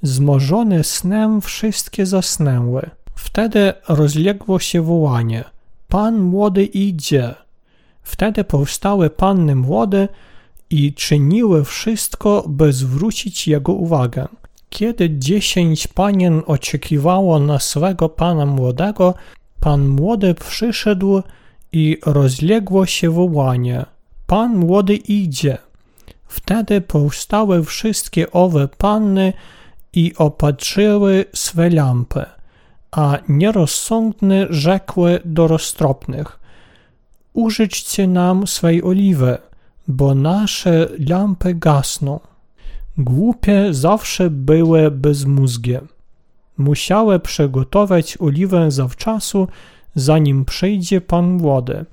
zmożone 0.01 0.83
snem 0.83 1.41
wszystkie 1.41 2.05
zasnęły. 2.05 2.89
Wtedy 3.15 3.73
rozległo 3.89 4.59
się 4.59 4.81
wołanie: 4.81 5.43
Pan 5.87 6.19
młody 6.19 6.65
idzie. 6.65 7.35
Wtedy 8.03 8.43
powstały 8.43 9.09
panny 9.09 9.55
młode 9.55 10.07
i 10.69 10.93
czyniły 10.93 11.63
wszystko, 11.63 12.43
by 12.47 12.73
zwrócić 12.73 13.47
jego 13.47 13.73
uwagę. 13.73 14.27
Kiedy 14.69 15.09
dziesięć 15.09 15.87
panien 15.87 16.41
oczekiwało 16.45 17.39
na 17.39 17.59
swego 17.59 18.09
pana 18.09 18.45
młodego, 18.45 19.13
pan 19.59 19.87
młody 19.87 20.33
przyszedł 20.33 21.21
i 21.71 21.97
rozległo 22.05 22.85
się 22.85 23.09
wołanie: 23.09 23.85
Pan 24.27 24.57
młody 24.57 24.95
idzie. 24.95 25.57
Wtedy 26.29 26.81
powstały 26.81 27.63
wszystkie 27.63 28.31
owe 28.31 28.67
panny 28.67 29.33
i 29.93 30.13
opatrzyły 30.17 31.25
swe 31.33 31.69
lampy, 31.69 32.25
a 32.91 33.17
nierozsądne 33.29 34.47
rzekły 34.49 35.19
do 35.25 35.47
roztropnych: 35.47 36.39
Użyczcie 37.33 38.07
nam 38.07 38.47
swej 38.47 38.83
oliwy, 38.83 39.37
bo 39.87 40.15
nasze 40.15 40.87
lampy 41.09 41.53
gasną. 41.55 42.19
Głupie 42.97 43.73
zawsze 43.73 44.29
były 44.29 44.91
bezmózgie. 44.91 45.81
Musiały 46.57 47.19
przygotować 47.19 48.17
oliwę 48.21 48.71
zawczasu, 48.71 49.47
zanim 49.95 50.45
przyjdzie 50.45 51.01
Pan 51.01 51.31
młody. 51.31 51.85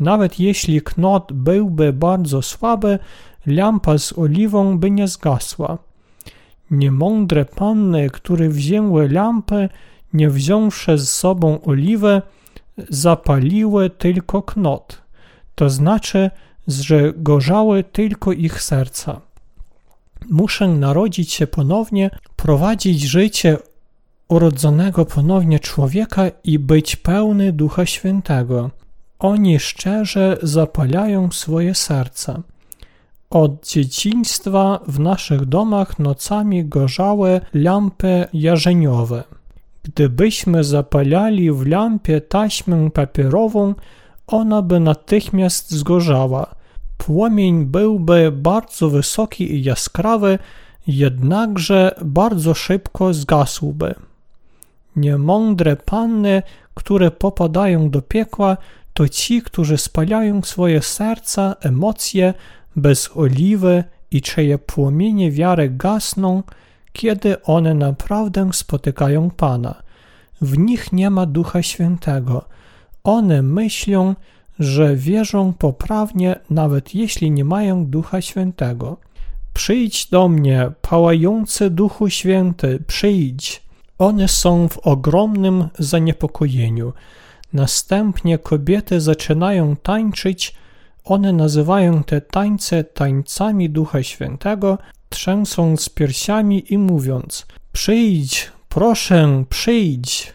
Nawet 0.00 0.40
jeśli 0.40 0.82
knot 0.82 1.32
byłby 1.32 1.92
bardzo 1.92 2.42
słaby, 2.42 2.98
lampa 3.46 3.98
z 3.98 4.18
oliwą 4.18 4.78
by 4.78 4.90
nie 4.90 5.08
zgasła. 5.08 5.78
Niemądre 6.70 7.44
panny, 7.44 8.10
które 8.10 8.48
wzięły 8.48 9.08
lampę, 9.08 9.68
nie 10.12 10.30
wziąwszy 10.30 10.98
z 10.98 11.10
sobą 11.10 11.62
oliwę, 11.62 12.22
zapaliły 12.88 13.90
tylko 13.90 14.42
knot, 14.42 15.02
to 15.54 15.70
znaczy, 15.70 16.30
że 16.68 17.12
gorzały 17.16 17.84
tylko 17.84 18.32
ich 18.32 18.62
serca. 18.62 19.20
Muszę 20.30 20.68
narodzić 20.68 21.32
się 21.32 21.46
ponownie, 21.46 22.10
prowadzić 22.36 23.02
życie 23.02 23.58
urodzonego 24.28 25.06
ponownie 25.06 25.60
człowieka 25.60 26.22
i 26.44 26.58
być 26.58 26.96
pełny 26.96 27.52
Ducha 27.52 27.86
Świętego. 27.86 28.70
Oni 29.18 29.60
szczerze 29.60 30.38
zapalają 30.42 31.30
swoje 31.30 31.74
serca. 31.74 32.42
Od 33.32 33.66
dzieciństwa 33.66 34.80
w 34.88 35.00
naszych 35.00 35.44
domach 35.44 35.98
nocami 35.98 36.64
gorzały 36.64 37.40
lampy 37.54 38.26
jarzeniowe. 38.32 39.24
Gdybyśmy 39.82 40.64
zapalali 40.64 41.52
w 41.52 41.66
lampie 41.66 42.20
taśmę 42.20 42.90
papierową, 42.90 43.74
ona 44.26 44.62
by 44.62 44.80
natychmiast 44.80 45.70
zgorzała. 45.70 46.54
Płomień 46.98 47.64
byłby 47.64 48.32
bardzo 48.32 48.90
wysoki 48.90 49.54
i 49.54 49.62
jaskrawy, 49.64 50.38
jednakże 50.86 51.94
bardzo 52.04 52.54
szybko 52.54 53.14
zgasłby. 53.14 53.94
Niemądre 54.96 55.76
panny, 55.76 56.42
które 56.74 57.10
popadają 57.10 57.90
do 57.90 58.02
piekła, 58.02 58.56
to 58.94 59.08
ci, 59.08 59.42
którzy 59.42 59.78
spalają 59.78 60.42
swoje 60.42 60.82
serca, 60.82 61.56
emocje 61.60 62.34
bez 62.76 63.10
oliwy 63.16 63.84
i 64.10 64.22
czyje 64.22 64.58
płomienie 64.58 65.30
wiary 65.30 65.70
gasną, 65.70 66.42
kiedy 66.92 67.42
one 67.42 67.74
naprawdę 67.74 68.50
spotykają 68.52 69.30
Pana. 69.30 69.82
W 70.40 70.58
nich 70.58 70.92
nie 70.92 71.10
ma 71.10 71.26
Ducha 71.26 71.62
Świętego. 71.62 72.44
One 73.04 73.42
myślą, 73.42 74.14
że 74.58 74.96
wierzą 74.96 75.52
poprawnie, 75.52 76.36
nawet 76.50 76.94
jeśli 76.94 77.30
nie 77.30 77.44
mają 77.44 77.86
Ducha 77.86 78.20
Świętego. 78.20 78.96
Przyjdź 79.54 80.06
do 80.06 80.28
mnie, 80.28 80.70
pałający 80.82 81.70
Duchu 81.70 82.10
Święty, 82.10 82.82
przyjdź. 82.86 83.62
One 83.98 84.28
są 84.28 84.68
w 84.68 84.78
ogromnym 84.78 85.68
zaniepokojeniu. 85.78 86.92
Następnie 87.52 88.38
kobiety 88.38 89.00
zaczynają 89.00 89.76
tańczyć. 89.76 90.54
One 91.04 91.32
nazywają 91.32 92.04
te 92.04 92.20
tańce 92.20 92.84
tańcami 92.84 93.70
Ducha 93.70 94.02
Świętego, 94.02 94.78
trzęsąc 95.08 95.88
piersiami 95.88 96.72
i 96.72 96.78
mówiąc: 96.78 97.46
Przyjdź, 97.72 98.52
proszę, 98.68 99.44
przyjdź. 99.48 100.32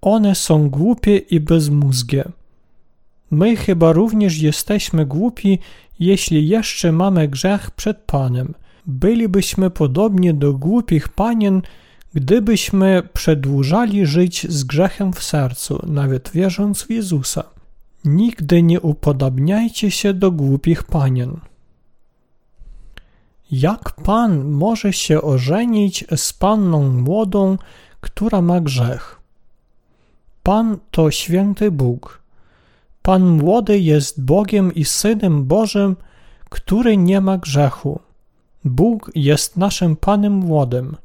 One 0.00 0.34
są 0.34 0.70
głupie 0.70 1.16
i 1.16 1.40
bezmózgie. 1.40 2.24
My 3.30 3.56
chyba 3.56 3.92
również 3.92 4.38
jesteśmy 4.38 5.06
głupi, 5.06 5.58
jeśli 6.00 6.48
jeszcze 6.48 6.92
mamy 6.92 7.28
grzech 7.28 7.70
przed 7.70 7.98
Panem. 7.98 8.54
Bylibyśmy 8.86 9.70
podobnie 9.70 10.34
do 10.34 10.52
głupich 10.52 11.08
panien, 11.08 11.62
gdybyśmy 12.14 13.02
przedłużali 13.12 14.06
żyć 14.06 14.46
z 14.48 14.64
grzechem 14.64 15.12
w 15.12 15.22
sercu, 15.22 15.86
nawet 15.86 16.30
wierząc 16.30 16.82
w 16.82 16.90
Jezusa. 16.90 17.59
Nigdy 18.04 18.62
nie 18.62 18.80
upodobniajcie 18.80 19.90
się 19.90 20.14
do 20.14 20.30
głupich 20.30 20.82
panien. 20.82 21.40
Jak 23.50 23.92
pan 23.92 24.44
może 24.44 24.92
się 24.92 25.22
ożenić 25.22 26.04
z 26.16 26.32
panną 26.32 26.92
młodą, 26.92 27.58
która 28.00 28.42
ma 28.42 28.60
grzech? 28.60 29.20
Pan 30.42 30.78
to 30.90 31.10
święty 31.10 31.70
Bóg. 31.70 32.22
Pan 33.02 33.28
młody 33.28 33.78
jest 33.78 34.24
Bogiem 34.24 34.74
i 34.74 34.84
Synem 34.84 35.44
Bożym, 35.44 35.96
który 36.48 36.96
nie 36.96 37.20
ma 37.20 37.38
grzechu. 37.38 38.00
Bóg 38.64 39.10
jest 39.14 39.56
naszym 39.56 39.96
Panem 39.96 40.32
młodym. 40.32 40.96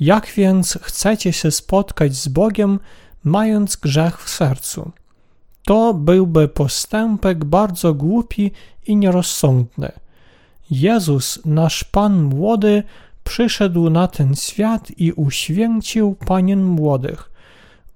Jak 0.00 0.26
więc 0.26 0.78
chcecie 0.82 1.32
się 1.32 1.50
spotkać 1.50 2.14
z 2.14 2.28
Bogiem, 2.28 2.78
mając 3.24 3.76
grzech 3.76 4.24
w 4.24 4.30
sercu? 4.30 4.92
To 5.64 5.94
byłby 5.94 6.48
postępek 6.48 7.44
bardzo 7.44 7.94
głupi 7.94 8.50
i 8.86 8.96
nierozsądny. 8.96 9.92
Jezus, 10.70 11.38
nasz 11.44 11.84
Pan 11.84 12.22
młody, 12.22 12.82
przyszedł 13.24 13.90
na 13.90 14.08
ten 14.08 14.34
świat 14.34 14.92
i 14.96 15.12
uświęcił 15.12 16.14
panien 16.26 16.64
młodych. 16.64 17.30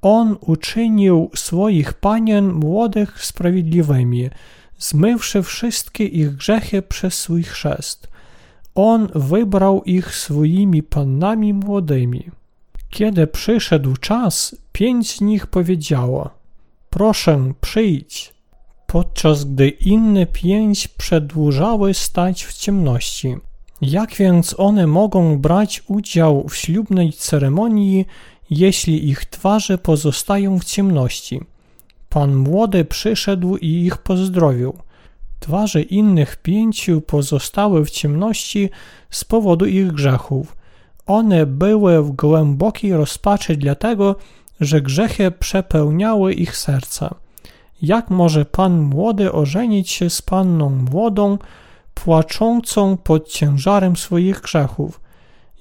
On 0.03 0.37
uczynił 0.41 1.31
swoich 1.35 1.93
panien 1.93 2.53
młodych 2.53 3.25
sprawiedliwymi, 3.25 4.31
zmywszy 4.79 5.43
wszystkie 5.43 6.05
ich 6.05 6.37
grzechy 6.37 6.83
przez 6.83 7.15
swój 7.15 7.43
chrzest. 7.43 8.09
On 8.75 9.09
wybrał 9.15 9.83
ich 9.85 10.15
swoimi 10.15 10.83
pannami 10.83 11.55
młodymi. 11.55 12.31
Kiedy 12.91 13.27
przyszedł 13.27 13.97
czas, 13.97 14.57
pięć 14.73 15.17
z 15.17 15.21
nich 15.21 15.47
powiedziało: 15.47 16.31
Proszę, 16.97 17.53
przyjdź. 17.61 18.35
Podczas 18.87 19.45
gdy 19.45 19.69
inne 19.69 20.27
pięć 20.27 20.89
przedłużały 20.89 21.95
stać 21.95 22.45
w 22.45 22.53
ciemności. 22.53 23.37
Jak 23.81 24.15
więc 24.15 24.55
one 24.59 24.87
mogą 24.87 25.39
brać 25.39 25.83
udział 25.87 26.49
w 26.49 26.57
ślubnej 26.57 27.13
ceremonii, 27.13 28.07
jeśli 28.51 29.09
ich 29.09 29.25
twarze 29.25 29.79
pozostają 29.79 30.59
w 30.59 30.65
ciemności? 30.65 31.41
Pan 32.09 32.37
młody 32.37 32.85
przyszedł 32.85 33.57
i 33.57 33.67
ich 33.69 33.99
pozdrowił. 33.99 34.79
Twarze 35.41 35.83
innych 35.83 36.37
pięciu 36.37 37.01
pozostały 37.01 37.85
w 37.85 37.91
ciemności 37.91 38.71
z 39.11 39.25
powodu 39.25 39.67
ich 39.67 39.93
grzechów. 39.93 40.57
One 41.07 41.47
były 41.47 42.03
w 42.03 42.11
głębokiej 42.11 42.93
rozpaczy 42.93 43.57
dlatego, 43.57 44.17
że 44.61 44.81
grzechy 44.81 45.31
przepełniały 45.31 46.33
ich 46.33 46.57
serca. 46.57 47.15
Jak 47.83 48.11
może 48.11 48.45
pan 48.45 48.81
młody 48.81 49.33
ożenić 49.33 49.91
się 49.91 50.11
z 50.11 50.23
panną 50.23 50.71
młodą, 50.71 51.39
płaczącą 51.95 52.97
pod 52.97 53.29
ciężarem 53.29 53.97
swoich 53.97 54.41
grzechów? 54.41 55.01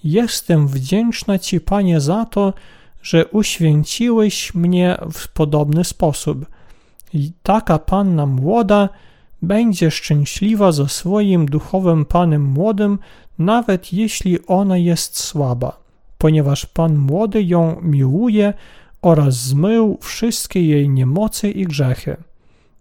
Jestem 0.03 0.67
wdzięczna 0.67 1.39
ci, 1.39 1.61
panie, 1.61 2.01
za 2.01 2.25
to, 2.25 2.53
że 3.01 3.25
uświęciłeś 3.25 4.53
mnie 4.53 4.97
w 5.13 5.27
podobny 5.27 5.83
sposób. 5.83 6.45
I 7.13 7.31
taka 7.43 7.79
panna 7.79 8.25
młoda 8.25 8.89
będzie 9.41 9.91
szczęśliwa 9.91 10.71
ze 10.71 10.89
swoim 10.89 11.45
duchowym 11.45 12.05
panem 12.05 12.43
młodym, 12.43 12.99
nawet 13.39 13.93
jeśli 13.93 14.47
ona 14.47 14.77
jest 14.77 15.17
słaba, 15.17 15.77
ponieważ 16.17 16.65
pan 16.65 16.97
młody 16.97 17.43
ją 17.43 17.81
miłuje 17.81 18.53
oraz 19.05 19.35
zmył 19.35 19.97
wszystkie 20.01 20.67
jej 20.67 20.89
niemocy 20.89 21.51
i 21.51 21.63
grzechy. 21.63 22.17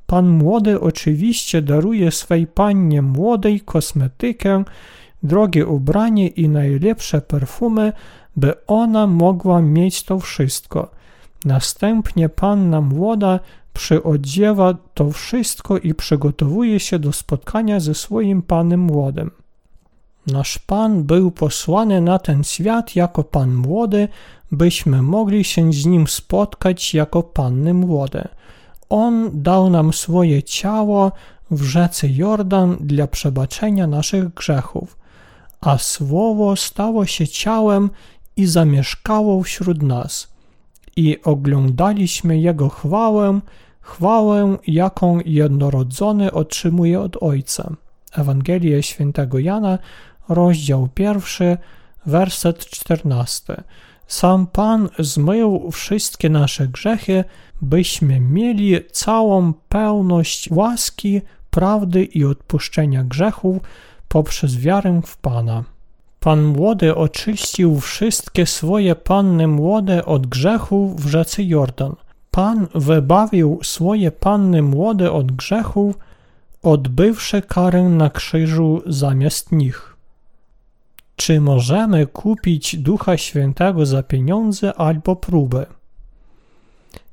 Pan 0.07 0.29
młody 0.29 0.81
oczywiście 0.81 1.63
daruje 1.63 2.11
swej 2.11 2.47
pannie 2.47 3.03
młodej 3.03 3.61
kosmetykę, 3.61 4.65
drogie 5.23 5.67
ubranie 5.67 6.29
i 6.29 6.49
najlepsze 6.49 7.21
perfumy, 7.21 7.93
by 8.37 8.67
ona 8.67 9.07
mogła 9.07 9.63
mieć 9.63 10.03
to 10.03 10.19
wszystko. 10.21 10.91
Następnie 11.45 12.29
panna 12.29 12.81
młoda 12.81 13.41
przyodziewa 13.73 14.75
to 14.95 15.11
wszystko 15.11 15.79
i 15.79 15.95
przygotowuje 15.95 16.81
się 16.81 16.99
do 16.99 17.13
spotkania 17.13 17.81
ze 17.81 17.95
swoim 17.95 18.43
Panem 18.43 18.81
młodym. 18.81 19.31
Nasz 20.27 20.59
Pan 20.59 21.03
był 21.03 21.31
posłany 21.31 22.01
na 22.01 22.19
ten 22.19 22.45
świat 22.45 22.97
jako 22.97 23.25
Pan 23.25 23.55
młody, 23.55 24.09
byśmy 24.53 25.03
mogli 25.03 25.45
się 25.45 25.73
z 25.73 25.87
Nim 25.87 26.07
spotkać 26.07 26.95
jako 26.95 27.23
Panny 27.23 27.75
młode. 27.75 28.29
On 28.89 29.31
dał 29.43 29.71
nam 29.71 29.93
swoje 29.93 30.43
ciało 30.43 31.13
w 31.51 31.63
rzece 31.63 32.09
Jordan 32.09 32.77
dla 32.81 33.07
przebaczenia 33.07 33.87
naszych 33.87 34.35
grzechów, 34.35 34.97
a 35.61 35.79
Słowo 35.79 36.57
stało 36.57 37.07
się 37.07 37.29
ciałem 37.29 37.91
i 38.37 38.47
zamieszkało 38.47 39.43
wśród 39.43 39.83
nas. 39.83 40.35
I 40.97 41.23
oglądaliśmy 41.23 42.39
Jego 42.39 42.69
chwałę, 42.69 43.41
chwałę, 43.81 44.57
jaką 44.67 45.21
jednorodzony 45.25 46.33
otrzymuje 46.33 47.01
od 47.01 47.17
Ojca. 47.21 47.77
Ewangelia 48.13 48.83
Świętego 48.83 49.39
Jana, 49.39 49.79
rozdział 50.29 50.89
pierwszy, 50.95 51.57
werset 52.07 52.67
czternasty. 52.67 53.63
Sam 54.07 54.47
Pan 54.47 54.89
zmył 54.99 55.71
wszystkie 55.71 56.31
nasze 56.31 56.69
grzechy, 56.69 57.25
byśmy 57.63 58.21
mieli 58.21 58.79
całą 58.93 59.53
pełność 59.69 60.51
łaski, 60.51 61.21
prawdy 61.51 62.05
i 62.05 62.25
odpuszczenia 62.25 63.05
grzechów 63.05 63.63
poprzez 64.09 64.57
wiarę 64.57 65.01
w 65.07 65.17
Pana. 65.17 65.65
Pan 66.21 66.45
młody 66.45 66.95
oczyścił 66.95 67.81
wszystkie 67.81 68.47
swoje 68.47 68.95
panny 68.95 69.47
młode 69.47 70.05
od 70.05 70.27
grzechów 70.27 71.01
w 71.01 71.09
rzece 71.09 71.43
Jordan. 71.43 71.95
Pan 72.31 72.67
wybawił 72.75 73.59
swoje 73.63 74.11
panny 74.11 74.63
młode 74.63 75.13
od 75.13 75.33
grzechów, 75.33 75.99
odbywszy 76.63 77.43
karę 77.43 77.83
na 77.83 78.11
krzyżu 78.11 78.83
zamiast 78.87 79.53
nich. 79.53 79.94
Czy 81.17 81.41
możemy 81.41 82.07
kupić 82.07 82.77
Ducha 82.77 83.17
Świętego 83.17 83.87
za 83.87 84.03
pieniądze 84.03 84.75
albo 84.75 85.17
próbę? 85.17 85.67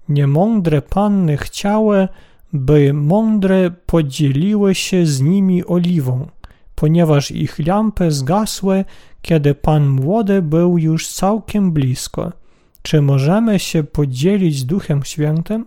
Niemądre 0.10 0.82
panny 0.82 1.38
chciały, 1.38 2.08
by 2.54 2.94
mądre 2.94 3.72
podzieliły 3.86 4.76
się 4.76 5.06
z 5.06 5.22
nimi 5.22 5.66
oliwą. 5.66 6.28
ponieważ 6.76 7.32
ich 7.32 7.60
lampy 7.60 8.12
zgasły, 8.12 8.86
kiedy 9.22 9.56
Pan 9.56 9.88
Młody 9.88 10.42
był 10.42 10.78
już 10.78 11.08
całkiem 11.08 11.72
blisko. 11.72 12.32
Czy 12.82 13.02
możemy 13.02 13.60
się 13.60 13.84
podzielić 13.84 14.64
Duchem 14.64 15.04
Świętym? 15.04 15.66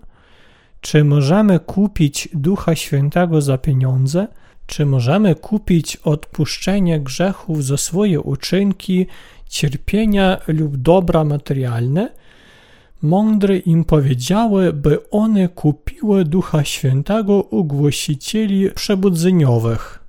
Czy 0.80 1.05
możemy 1.05 1.61
kupić 1.61 2.28
Ducha 2.35 2.74
Świętego 2.74 3.41
za 3.41 3.59
pieniądze? 3.59 4.28
Czy 4.66 4.86
możemy 4.86 5.34
kupić 5.34 5.96
odpuszczenie 5.96 7.00
grzechów 7.00 7.64
za 7.64 7.76
swoje 7.76 8.20
uczynki, 8.20 9.06
cierpienia 9.48 10.40
lub 10.48 10.76
dobra 10.76 11.24
materialne? 11.24 12.10
Mądre 13.02 13.56
im 13.56 13.84
powiedziały, 13.84 14.72
by 14.72 15.10
one 15.10 15.48
kupiły 15.48 16.24
Ducha 16.24 16.64
Świętego 16.64 17.42
u 17.42 17.64
głosicieli 17.64 18.70
przebudzeniowych. 18.70 20.04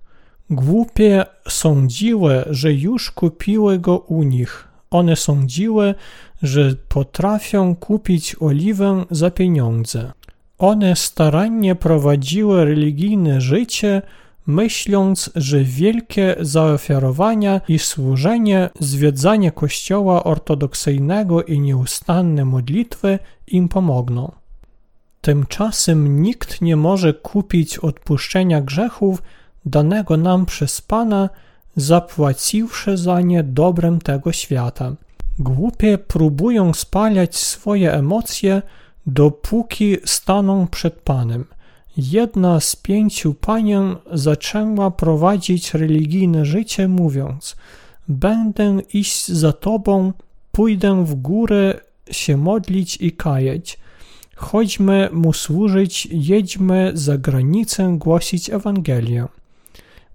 Głupie 0.49 1.25
sądziły, 1.49 2.43
że 2.49 2.73
już 2.73 3.11
kupiły 3.11 3.79
go 3.79 3.97
u 3.97 4.23
nich. 4.23 4.67
One 4.91 5.15
sądziły, 5.15 5.95
że 6.43 6.75
potrafią 6.89 7.75
kupić 7.75 8.35
oliwę 8.39 9.05
za 9.11 9.31
pieniądze. 9.31 10.11
One 10.57 10.95
starannie 10.95 11.75
prowadziły 11.75 12.65
religijne 12.65 13.41
życie, 13.41 14.01
myśląc, 14.47 15.29
że 15.35 15.63
wielkie 15.63 16.35
zaofiarowania 16.39 17.61
i 17.67 17.79
służenie, 17.79 18.69
zwiedzanie 18.79 19.51
kościoła 19.51 20.23
ortodoksyjnego 20.23 21.43
i 21.43 21.59
nieustanne 21.59 22.45
modlitwy 22.45 23.19
im 23.47 23.69
pomogną. 23.69 24.31
Tymczasem 25.21 26.21
nikt 26.21 26.61
nie 26.61 26.75
może 26.75 27.13
kupić 27.13 27.77
odpuszczenia 27.77 28.61
grzechów 28.61 29.21
danego 29.65 30.17
nam 30.17 30.45
przez 30.45 30.81
Pana, 30.81 31.29
zapłaciwszy 31.75 32.97
za 32.97 33.21
nie 33.21 33.43
dobrem 33.43 33.99
tego 33.99 34.31
świata. 34.31 34.95
Głupie 35.39 35.97
próbują 35.97 36.73
spalać 36.73 37.35
swoje 37.35 37.93
emocje, 37.93 38.61
dopóki 39.05 39.97
staną 40.05 40.67
przed 40.67 40.93
Panem. 40.93 41.45
Jedna 41.97 42.59
z 42.59 42.75
pięciu 42.75 43.33
panien 43.33 43.95
zaczęła 44.11 44.91
prowadzić 44.91 45.73
religijne 45.73 46.45
życie, 46.45 46.87
mówiąc: 46.87 47.55
Będę 48.07 48.77
iść 48.93 49.27
za 49.27 49.53
Tobą, 49.53 50.13
pójdę 50.51 51.05
w 51.05 51.15
górę 51.15 51.79
się 52.11 52.37
modlić 52.37 52.97
i 53.01 53.11
kajać. 53.11 53.79
Chodźmy 54.35 55.09
mu 55.13 55.33
służyć, 55.33 56.07
jedźmy 56.11 56.91
za 56.93 57.17
granicę 57.17 57.95
głosić 57.99 58.49
Ewangelię. 58.49 59.25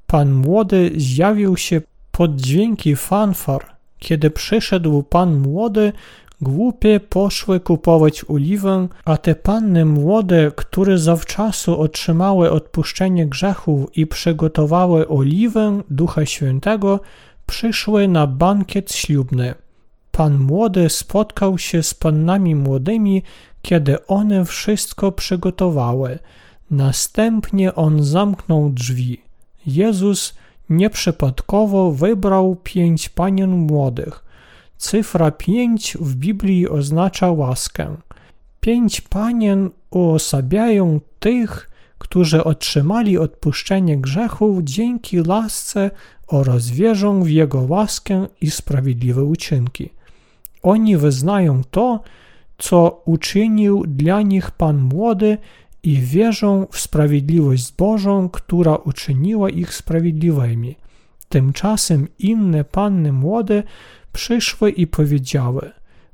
Pan 0.07 0.33
młody 0.33 0.93
zjawił 0.97 1.57
się 1.57 1.81
pod 2.13 2.37
dźwięki 2.37 2.97
fanfar. 2.97 3.67
Kiedy 3.99 4.31
przyszedł 4.31 5.03
pan 5.03 5.41
młody, 5.41 5.93
Głupie 6.43 7.01
poszły 7.01 7.61
kupować 7.61 8.25
oliwę, 8.29 8.89
a 9.05 9.17
te 9.17 9.35
panny 9.35 9.85
młode, 9.85 10.53
które 10.57 10.99
zawczasu 10.99 11.81
otrzymały 11.81 12.51
odpuszczenie 12.51 13.27
grzechów 13.27 13.97
i 13.97 14.07
przygotowały 14.07 15.09
oliwę 15.09 15.83
Ducha 15.91 16.27
Świętego, 16.27 17.01
przyszły 17.47 18.09
na 18.09 18.27
bankiet 18.27 18.93
ślubny. 18.93 19.55
Pan 20.13 20.39
młody 20.39 20.89
spotkał 20.89 21.59
się 21.59 21.83
z 21.83 21.95
pannami 21.95 22.55
młodymi, 22.55 23.23
kiedy 23.63 24.07
one 24.07 24.45
wszystko 24.45 25.13
przygotowały. 25.13 26.19
Następnie 26.71 27.75
on 27.75 28.03
zamknął 28.03 28.71
drzwi. 28.71 29.23
Jezus 29.67 30.35
nieprzypadkowo 30.71 31.93
wybrał 31.93 32.57
pięć 32.57 33.09
panien 33.09 33.51
młodych– 33.51 34.25
Cyfra 34.81 35.31
5 35.31 35.97
w 36.01 36.15
Biblii 36.15 36.69
oznacza 36.69 37.31
łaskę. 37.31 37.97
Pięć 38.61 39.01
panien 39.01 39.71
uosabiają 39.91 41.01
tych, 41.19 41.71
którzy 41.99 42.45
otrzymali 42.45 43.19
odpuszczenie 43.19 43.97
grzechów 43.99 44.63
dzięki 44.63 45.17
lasce 45.17 45.91
oraz 46.27 46.71
wierzą 46.71 47.23
w 47.23 47.29
Jego 47.29 47.61
łaskę 47.61 48.27
i 48.41 48.51
sprawiedliwe 48.51 49.25
uczynki. 49.25 49.91
Oni 50.63 50.97
wyznają 50.97 51.63
to, 51.71 52.01
co 52.59 53.03
uczynił 53.05 53.85
dla 53.87 54.23
nich 54.23 54.51
Pan 54.51 54.79
Młody 54.79 55.39
i 55.83 55.97
wierzą 55.97 56.67
w 56.71 56.81
sprawiedliwość 56.81 57.73
Bożą, 57.73 58.29
która 58.29 58.77
uczyniła 58.77 59.51
ich 59.51 59.75
sprawiedliwymi. 59.75 60.77
Tymczasem 61.29 62.09
inne 62.19 62.65
panny 62.65 63.13
młode 63.13 63.63
przyszły 64.13 64.71
i 64.71 64.87
powiedziały: 64.87 65.73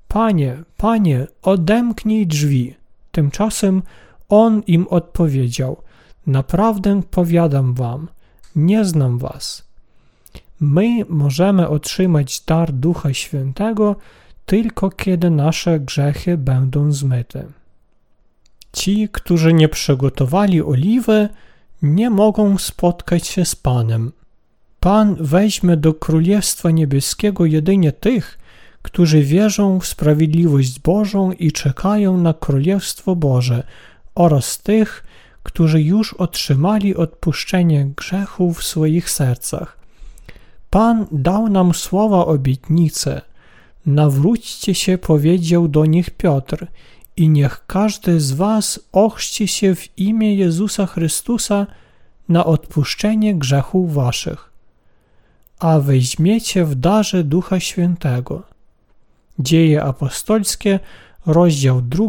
Panie, 0.09 0.63
panie, 0.77 1.27
odemknij 1.43 2.27
drzwi. 2.27 2.75
Tymczasem 3.13 3.83
on 4.29 4.63
im 4.67 4.87
odpowiedział: 4.89 5.77
Naprawdę 6.27 7.03
powiadam 7.11 7.75
wam, 7.75 8.09
nie 8.57 8.85
znam 8.85 9.19
was. 9.19 9.67
My 10.61 11.05
możemy 11.09 11.69
otrzymać 11.69 12.41
dar 12.41 12.73
Ducha 12.73 13.15
Świętego 13.15 13.97
tylko 14.47 14.91
kiedy 14.91 15.31
nasze 15.31 15.81
grzechy 15.81 16.39
będą 16.39 16.93
zmyte. 16.93 17.47
Ci, 18.73 19.09
którzy 19.13 19.53
nie 19.53 19.69
przygotowali 19.69 20.63
oliwy, 20.63 21.29
nie 21.83 22.11
mogą 22.11 22.59
spotkać 22.59 23.27
się 23.27 23.45
z 23.45 23.57
Panem. 23.57 24.13
Pan 24.87 25.17
weźmie 25.21 25.77
do 25.77 25.95
Królestwa 25.95 26.71
Niebieskiego 26.71 27.47
jedynie 27.47 27.93
tych, 27.93 28.39
którzy 28.83 29.23
wierzą 29.23 29.81
w 29.81 29.87
sprawiedliwość 29.87 30.81
Bożą 30.81 31.33
i 31.33 31.53
czekają 31.53 32.17
na 32.17 32.35
Królestwo 32.35 33.17
Boże 33.17 33.67
oraz 34.15 34.59
tych, 34.59 35.05
którzy 35.43 35.83
już 35.83 36.15
otrzymali 36.15 36.97
odpuszczenie 36.97 37.87
grzechów 37.97 38.59
w 38.59 38.65
swoich 38.65 39.11
sercach. 39.11 39.79
Pan 40.71 41.07
dał 41.13 41.49
nam 41.49 41.75
słowa 41.75 42.27
obietnice. 42.27 43.21
Nawróćcie 43.87 44.75
się, 44.75 44.99
powiedział 44.99 45.69
do 45.69 45.85
nich 45.85 46.11
Piotr, 46.11 46.67
i 47.17 47.29
niech 47.29 47.67
każdy 47.67 48.21
z 48.21 48.33
was 48.33 48.81
ochrzci 48.93 49.49
się 49.49 49.75
w 49.75 49.99
imię 49.99 50.35
Jezusa 50.35 50.87
Chrystusa 50.87 51.67
na 52.29 52.45
odpuszczenie 52.45 53.35
grzechów 53.35 53.95
waszych 53.95 54.56
a 55.59 55.81
weźmiecie 55.81 56.65
w 56.65 56.75
darze 56.75 57.25
Ducha 57.25 57.61
Świętego. 57.61 58.43
Dzieje 59.39 59.83
apostolskie, 59.83 60.81
rozdział 61.27 61.83
2, 61.83 62.09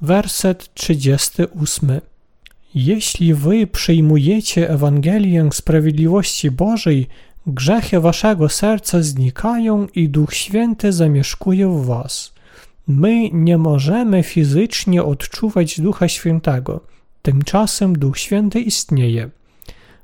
werset 0.00 0.74
38. 0.74 2.00
Jeśli 2.74 3.34
wy 3.34 3.66
przyjmujecie 3.66 4.70
Ewangelię 4.70 5.48
sprawiedliwości 5.52 6.50
Bożej, 6.50 7.06
grzechy 7.46 8.00
waszego 8.00 8.48
serca 8.48 9.02
znikają 9.02 9.86
i 9.94 10.08
Duch 10.08 10.34
Święty 10.34 10.92
zamieszkuje 10.92 11.68
w 11.68 11.86
was. 11.86 12.32
My 12.86 13.30
nie 13.30 13.58
możemy 13.58 14.22
fizycznie 14.22 15.02
odczuwać 15.02 15.80
Ducha 15.80 16.08
Świętego, 16.08 16.80
tymczasem 17.22 17.98
Duch 17.98 18.18
Święty 18.18 18.60
istnieje. 18.60 19.30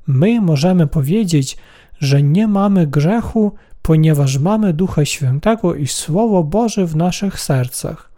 My 0.06 0.40
możemy 0.40 0.86
powiedzieć, 0.86 1.56
że 2.00 2.22
nie 2.22 2.48
mamy 2.48 2.86
grzechu, 2.86 3.52
ponieważ 3.82 4.38
mamy 4.38 4.72
Ducha 4.72 5.04
Świętego 5.04 5.74
i 5.74 5.86
Słowo 5.86 6.44
Boże 6.44 6.86
w 6.86 6.96
naszych 6.96 7.40
sercach. 7.40 8.10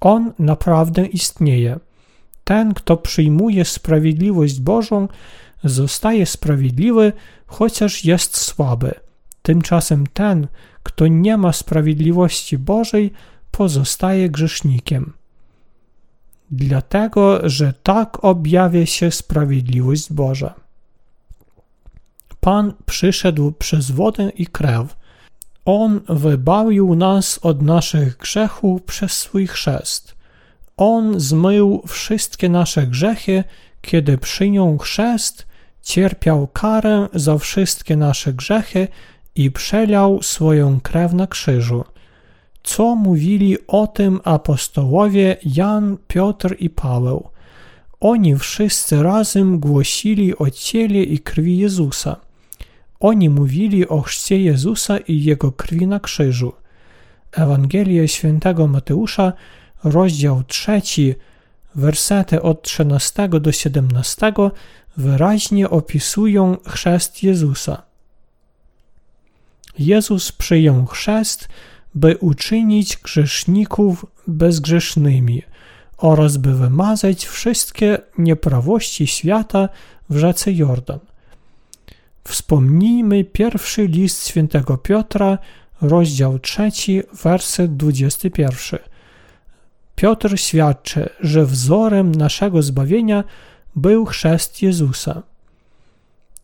On 0.00 0.32
naprawdę 0.38 1.06
istnieje. 1.06 1.78
Ten, 2.44 2.74
kto 2.74 2.96
przyjmuje 2.96 3.64
sprawiedliwość 3.64 4.60
Bożą, 4.60 5.08
zostaje 5.64 6.26
sprawiedliwy, 6.26 7.12
chociaż 7.46 8.04
jest 8.04 8.36
słaby. 8.36 8.94
Tymczasem 9.42 10.06
ten, 10.06 10.46
kto 10.82 11.06
nie 11.06 11.36
ma 11.36 11.52
sprawiedliwości 11.52 12.58
Bożej, 12.58 13.12
pozostaje 13.50 14.30
grzesznikiem. 14.30 15.12
Dlatego, 16.50 17.48
że 17.48 17.72
tak 17.82 18.24
objawia 18.24 18.86
się 18.86 19.10
sprawiedliwość 19.10 20.12
Boża. 20.12 20.54
Pan 22.44 22.72
przyszedł 22.86 23.52
przez 23.52 23.90
wodę 23.90 24.30
i 24.36 24.46
krew. 24.46 24.96
On 25.64 26.00
wybawił 26.08 26.94
nas 26.94 27.38
od 27.42 27.62
naszych 27.62 28.16
grzechów 28.16 28.82
przez 28.82 29.12
swój 29.12 29.46
chrzest. 29.46 30.14
On 30.76 31.20
zmył 31.20 31.82
wszystkie 31.86 32.48
nasze 32.48 32.86
grzechy, 32.86 33.44
kiedy 33.80 34.18
przyjął 34.18 34.78
chrzest, 34.78 35.46
cierpiał 35.82 36.46
karę 36.46 37.08
za 37.14 37.38
wszystkie 37.38 37.96
nasze 37.96 38.32
grzechy 38.32 38.88
i 39.34 39.50
przelał 39.50 40.22
swoją 40.22 40.80
krew 40.80 41.12
na 41.12 41.26
krzyżu. 41.26 41.84
Co 42.62 42.96
mówili 42.96 43.56
o 43.66 43.86
tym 43.86 44.20
apostołowie 44.24 45.36
Jan, 45.44 45.96
Piotr 46.08 46.56
i 46.58 46.70
Paweł? 46.70 47.28
Oni 48.00 48.36
wszyscy 48.36 49.02
razem 49.02 49.58
głosili 49.60 50.38
o 50.38 50.50
ciele 50.50 51.02
i 51.02 51.18
krwi 51.18 51.58
Jezusa. 51.58 52.31
Oni 53.02 53.30
mówili 53.30 53.88
o 53.88 54.00
chrzcie 54.00 54.38
Jezusa 54.40 54.98
i 54.98 55.22
Jego 55.22 55.52
krwi 55.52 55.86
na 55.86 56.00
krzyżu. 56.00 56.52
Ewangelia 57.32 58.08
świętego 58.08 58.66
Mateusza, 58.66 59.32
rozdział 59.84 60.42
3, 60.44 60.82
wersety 61.74 62.42
od 62.42 62.62
13 62.62 63.28
do 63.28 63.52
17 63.52 64.32
wyraźnie 64.96 65.70
opisują 65.70 66.56
chrzest 66.68 67.22
Jezusa. 67.22 67.82
Jezus 69.78 70.32
przyjął 70.32 70.86
chrzest, 70.86 71.48
by 71.94 72.16
uczynić 72.16 72.96
grzeszników 72.96 74.06
bezgrzesznymi 74.26 75.42
oraz 75.98 76.36
by 76.36 76.54
wymazać 76.54 77.26
wszystkie 77.26 77.98
nieprawości 78.18 79.06
świata 79.06 79.68
w 80.10 80.16
rzece 80.16 80.52
Jordan. 80.52 81.11
Wspomnijmy 82.24 83.24
pierwszy 83.24 83.86
list 83.86 84.28
świętego 84.28 84.78
Piotra, 84.78 85.38
rozdział 85.80 86.38
3, 86.38 86.70
werset 87.22 87.76
21. 87.76 88.80
Piotr 89.96 90.38
świadczy, 90.38 91.08
że 91.20 91.46
wzorem 91.46 92.14
naszego 92.14 92.62
zbawienia 92.62 93.24
był 93.76 94.06
chrzest 94.06 94.62
Jezusa. 94.62 95.22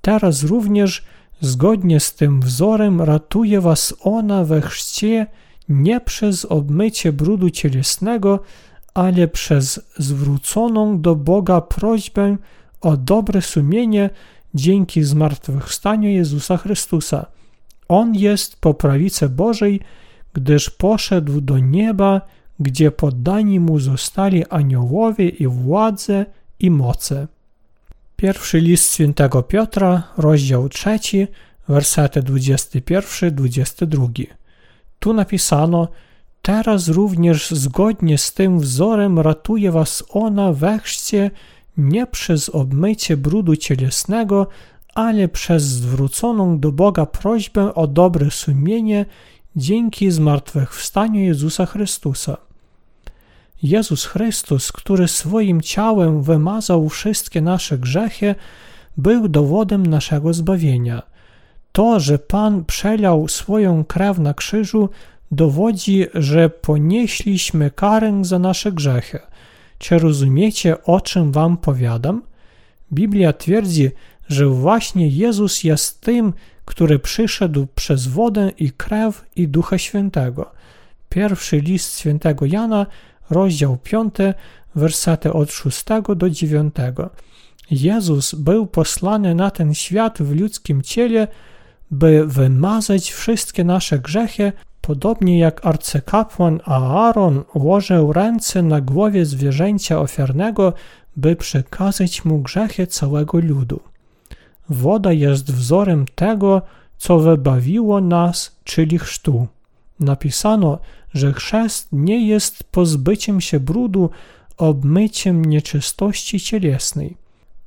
Teraz 0.00 0.42
również 0.42 1.04
zgodnie 1.40 2.00
z 2.00 2.14
tym 2.14 2.40
wzorem 2.40 3.00
ratuje 3.00 3.60
was 3.60 3.94
ona 4.00 4.44
we 4.44 4.60
chrzcie 4.60 5.26
nie 5.68 6.00
przez 6.00 6.44
obmycie 6.44 7.12
brudu 7.12 7.50
cielesnego, 7.50 8.40
ale 8.94 9.28
przez 9.28 9.80
zwróconą 9.98 11.00
do 11.00 11.16
Boga 11.16 11.60
prośbę 11.60 12.36
o 12.80 12.96
dobre 12.96 13.42
sumienie 13.42 14.10
dzięki 14.54 15.02
zmartwychwstaniu 15.02 16.08
Jezusa 16.08 16.56
Chrystusa. 16.56 17.26
On 17.88 18.14
jest 18.14 18.60
po 18.60 18.74
prawicy 18.74 19.28
Bożej, 19.28 19.80
gdyż 20.32 20.70
poszedł 20.70 21.40
do 21.40 21.58
nieba, 21.58 22.20
gdzie 22.60 22.90
poddani 22.90 23.60
mu 23.60 23.78
zostali 23.78 24.46
aniołowie 24.46 25.28
i 25.28 25.46
władze 25.46 26.26
i 26.60 26.70
moce. 26.70 27.26
Pierwszy 28.16 28.60
list 28.60 28.94
świętego 28.94 29.42
Piotra, 29.42 30.02
rozdział 30.16 30.68
3, 30.68 30.98
wersety 31.68 32.22
21-22. 32.22 34.26
Tu 34.98 35.12
napisano, 35.12 35.88
teraz 36.42 36.88
również 36.88 37.50
zgodnie 37.50 38.18
z 38.18 38.32
tym 38.32 38.60
wzorem 38.60 39.18
ratuje 39.18 39.72
was 39.72 40.04
ona 40.10 40.52
we 40.52 40.78
chrzcie 40.78 41.30
nie 41.78 42.06
przez 42.06 42.48
obmycie 42.48 43.16
brudu 43.16 43.56
cielesnego, 43.56 44.46
ale 44.94 45.28
przez 45.28 45.62
zwróconą 45.62 46.58
do 46.58 46.72
Boga 46.72 47.06
prośbę 47.06 47.74
o 47.74 47.86
dobre 47.86 48.30
sumienie 48.30 49.06
dzięki 49.56 50.10
zmartwychwstaniu 50.10 51.20
Jezusa 51.20 51.66
Chrystusa. 51.66 52.36
Jezus 53.62 54.04
Chrystus, 54.04 54.72
który 54.72 55.08
swoim 55.08 55.60
ciałem 55.60 56.22
wymazał 56.22 56.88
wszystkie 56.88 57.40
nasze 57.40 57.78
grzechy, 57.78 58.34
był 58.96 59.28
dowodem 59.28 59.86
naszego 59.86 60.34
zbawienia. 60.34 61.02
To, 61.72 62.00
że 62.00 62.18
Pan 62.18 62.64
przelał 62.64 63.28
swoją 63.28 63.84
krew 63.84 64.18
na 64.18 64.34
krzyżu, 64.34 64.88
dowodzi, 65.30 66.06
że 66.14 66.50
ponieśliśmy 66.50 67.70
karę 67.70 68.18
za 68.22 68.38
nasze 68.38 68.72
grzechy. 68.72 69.18
Czy 69.78 69.98
rozumiecie, 69.98 70.84
o 70.84 71.00
czym 71.00 71.32
wam 71.32 71.56
powiadam? 71.56 72.22
Biblia 72.92 73.32
twierdzi, 73.32 73.90
że 74.28 74.46
właśnie 74.46 75.08
Jezus 75.08 75.64
jest 75.64 76.00
tym, 76.00 76.32
który 76.64 76.98
przyszedł 76.98 77.66
przez 77.74 78.06
wodę 78.06 78.52
i 78.58 78.70
krew 78.70 79.24
i 79.36 79.48
Ducha 79.48 79.78
Świętego. 79.78 80.50
Pierwszy 81.08 81.60
list 81.60 81.98
świętego 81.98 82.46
Jana, 82.46 82.86
rozdział 83.30 83.76
5, 83.76 84.14
wersety 84.74 85.32
od 85.32 85.52
6 85.52 85.84
do 86.16 86.30
9. 86.30 86.74
Jezus 87.70 88.34
był 88.34 88.66
posłany 88.66 89.34
na 89.34 89.50
ten 89.50 89.74
świat 89.74 90.22
w 90.22 90.40
ludzkim 90.40 90.82
ciele, 90.82 91.28
by 91.90 92.26
wymazać 92.26 93.12
wszystkie 93.12 93.64
nasze 93.64 93.98
grzechy, 93.98 94.52
podobnie 94.88 95.38
jak 95.38 95.66
arcykapłan 95.66 96.60
Aaron 96.64 97.44
łożył 97.54 98.12
ręce 98.12 98.62
na 98.62 98.80
głowie 98.80 99.24
zwierzęcia 99.24 100.00
ofiarnego, 100.00 100.72
by 101.16 101.36
przekazać 101.36 102.24
mu 102.24 102.38
grzechy 102.38 102.86
całego 102.86 103.38
ludu. 103.38 103.80
Woda 104.68 105.12
jest 105.12 105.52
wzorem 105.52 106.06
tego, 106.14 106.62
co 106.98 107.18
wybawiło 107.18 108.00
nas, 108.00 108.56
czyli 108.64 108.98
chrztu. 108.98 109.46
Napisano, 110.00 110.78
że 111.14 111.32
chrzest 111.32 111.88
nie 111.92 112.26
jest 112.26 112.64
pozbyciem 112.64 113.40
się 113.40 113.60
brudu, 113.60 114.10
obmyciem 114.56 115.44
nieczystości 115.44 116.40
cielesnej. 116.40 117.16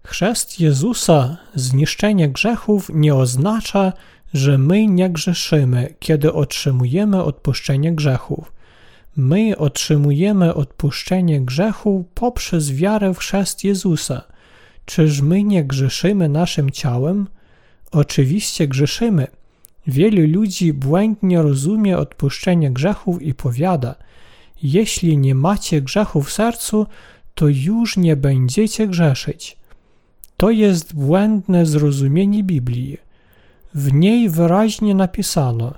Chrzest 0.07 0.59
Jezusa, 0.59 1.37
zniszczenie 1.55 2.29
grzechów, 2.29 2.91
nie 2.93 3.15
oznacza, 3.15 3.93
że 4.33 4.57
my 4.57 4.87
nie 4.87 5.09
grzeszymy, 5.09 5.93
kiedy 5.99 6.33
otrzymujemy 6.33 7.23
odpuszczenie 7.23 7.93
grzechów. 7.93 8.53
My 9.15 9.57
otrzymujemy 9.57 10.53
odpuszczenie 10.53 11.41
grzechu 11.41 12.05
poprzez 12.13 12.71
wiarę 12.71 13.13
w 13.13 13.17
chrzest 13.17 13.63
Jezusa. 13.63 14.21
Czyż 14.85 15.21
my 15.21 15.43
nie 15.43 15.63
grzeszymy 15.63 16.29
naszym 16.29 16.69
ciałem? 16.69 17.27
Oczywiście 17.91 18.67
grzeszymy. 18.67 19.27
Wielu 19.87 20.27
ludzi 20.27 20.73
błędnie 20.73 21.41
rozumie 21.41 21.97
odpuszczenie 21.97 22.71
grzechów 22.71 23.21
i 23.21 23.33
powiada: 23.33 23.95
Jeśli 24.63 25.17
nie 25.17 25.35
macie 25.35 25.81
grzechu 25.81 26.21
w 26.21 26.31
sercu, 26.31 26.87
to 27.35 27.47
już 27.47 27.97
nie 27.97 28.15
będziecie 28.15 28.87
grzeszyć. 28.87 29.57
To 30.37 30.51
jest 30.51 30.95
błędne 30.95 31.65
zrozumienie 31.65 32.43
Biblii. 32.43 32.97
W 33.73 33.93
niej 33.93 34.29
wyraźnie 34.29 34.95
napisano: 34.95 35.73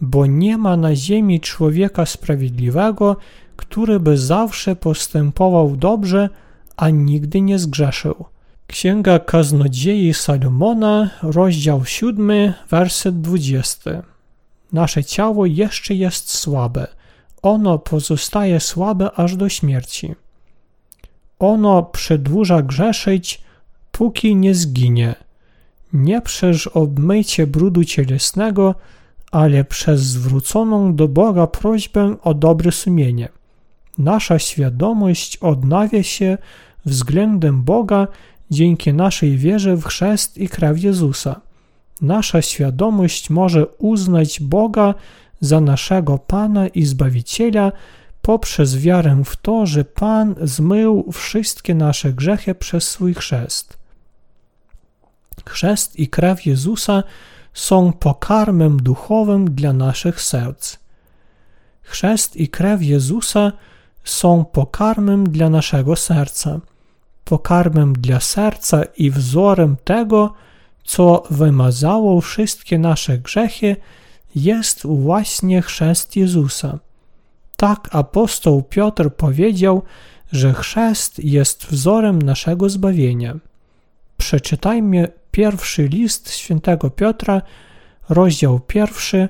Bo 0.00 0.26
nie 0.26 0.58
ma 0.58 0.76
na 0.76 0.96
ziemi 0.96 1.40
człowieka 1.40 2.06
sprawiedliwego, 2.06 3.16
który 3.56 4.00
by 4.00 4.18
zawsze 4.18 4.76
postępował 4.76 5.76
dobrze, 5.76 6.28
a 6.76 6.90
nigdy 6.90 7.40
nie 7.40 7.58
zgrzeszył. 7.58 8.24
Księga 8.66 9.18
Kaznodziei 9.18 10.14
Salomona, 10.14 11.10
rozdział 11.22 11.84
7, 11.84 12.52
werset 12.70 13.20
20. 13.20 14.02
Nasze 14.72 15.04
ciało 15.04 15.46
jeszcze 15.46 15.94
jest 15.94 16.30
słabe. 16.30 16.86
Ono 17.42 17.78
pozostaje 17.78 18.60
słabe 18.60 19.12
aż 19.12 19.36
do 19.36 19.48
śmierci. 19.48 20.14
Ono 21.38 21.82
przedłuża 21.82 22.62
grzeszyć, 22.62 23.40
póki 23.92 24.36
nie 24.36 24.54
zginie. 24.54 25.14
Nie 25.92 26.20
przez 26.20 26.66
obmycie 26.66 27.46
brudu 27.46 27.84
cielesnego, 27.84 28.74
ale 29.30 29.64
przez 29.64 30.00
zwróconą 30.00 30.94
do 30.94 31.08
Boga 31.08 31.46
prośbę 31.46 32.16
o 32.22 32.34
dobre 32.34 32.72
sumienie. 32.72 33.28
Nasza 33.98 34.38
świadomość 34.38 35.36
odnawia 35.36 36.02
się 36.02 36.38
względem 36.84 37.62
Boga 37.62 38.08
dzięki 38.50 38.94
naszej 38.94 39.36
wierze 39.36 39.76
w 39.76 39.84
chrzest 39.84 40.38
i 40.38 40.48
krew 40.48 40.82
Jezusa. 40.82 41.40
Nasza 42.00 42.42
świadomość 42.42 43.30
może 43.30 43.66
uznać 43.66 44.40
Boga 44.40 44.94
za 45.40 45.60
naszego 45.60 46.18
Pana 46.18 46.68
i 46.68 46.84
Zbawiciela 46.84 47.72
poprzez 48.22 48.76
wiarę 48.76 49.22
w 49.24 49.36
to, 49.36 49.66
że 49.66 49.84
Pan 49.84 50.34
zmył 50.42 51.12
wszystkie 51.12 51.74
nasze 51.74 52.12
grzechy 52.12 52.54
przez 52.54 52.88
swój 52.88 53.14
chrzest. 53.14 53.78
Chrzest 55.48 55.98
i 55.98 56.08
krew 56.08 56.46
Jezusa 56.46 57.02
są 57.54 57.92
pokarmem 57.92 58.76
duchowym 58.76 59.54
dla 59.54 59.72
naszych 59.72 60.20
serc. 60.20 60.76
Chrzest 61.82 62.36
i 62.36 62.48
krew 62.48 62.82
Jezusa 62.82 63.52
są 64.04 64.44
pokarmem 64.44 65.30
dla 65.30 65.50
naszego 65.50 65.96
serca 65.96 66.60
pokarmem 67.28 67.92
dla 67.92 68.20
serca 68.20 68.82
i 68.96 69.10
wzorem 69.10 69.76
tego, 69.84 70.34
co 70.84 71.22
wymazało 71.30 72.20
wszystkie 72.20 72.78
nasze 72.78 73.18
grzechy, 73.18 73.76
jest 74.34 74.86
właśnie 74.86 75.62
chrzest 75.62 76.16
Jezusa. 76.16 76.78
Tak 77.56 77.88
apostoł 77.92 78.62
Piotr 78.62 79.10
powiedział, 79.10 79.82
że 80.32 80.54
chrzest 80.54 81.18
jest 81.24 81.66
wzorem 81.66 82.22
naszego 82.22 82.68
zbawienia. 82.68 83.36
Przeczytajmy 84.16 85.08
pierwszy 85.30 85.88
list 85.88 86.34
świętego 86.34 86.90
Piotra, 86.90 87.42
rozdział 88.08 88.60
pierwszy, 88.60 89.28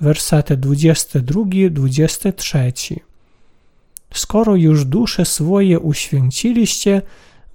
wersety 0.00 0.56
22-23. 0.56 2.96
Skoro 4.14 4.56
już 4.56 4.84
dusze 4.84 5.24
swoje 5.24 5.80
uświęciliście, 5.80 7.02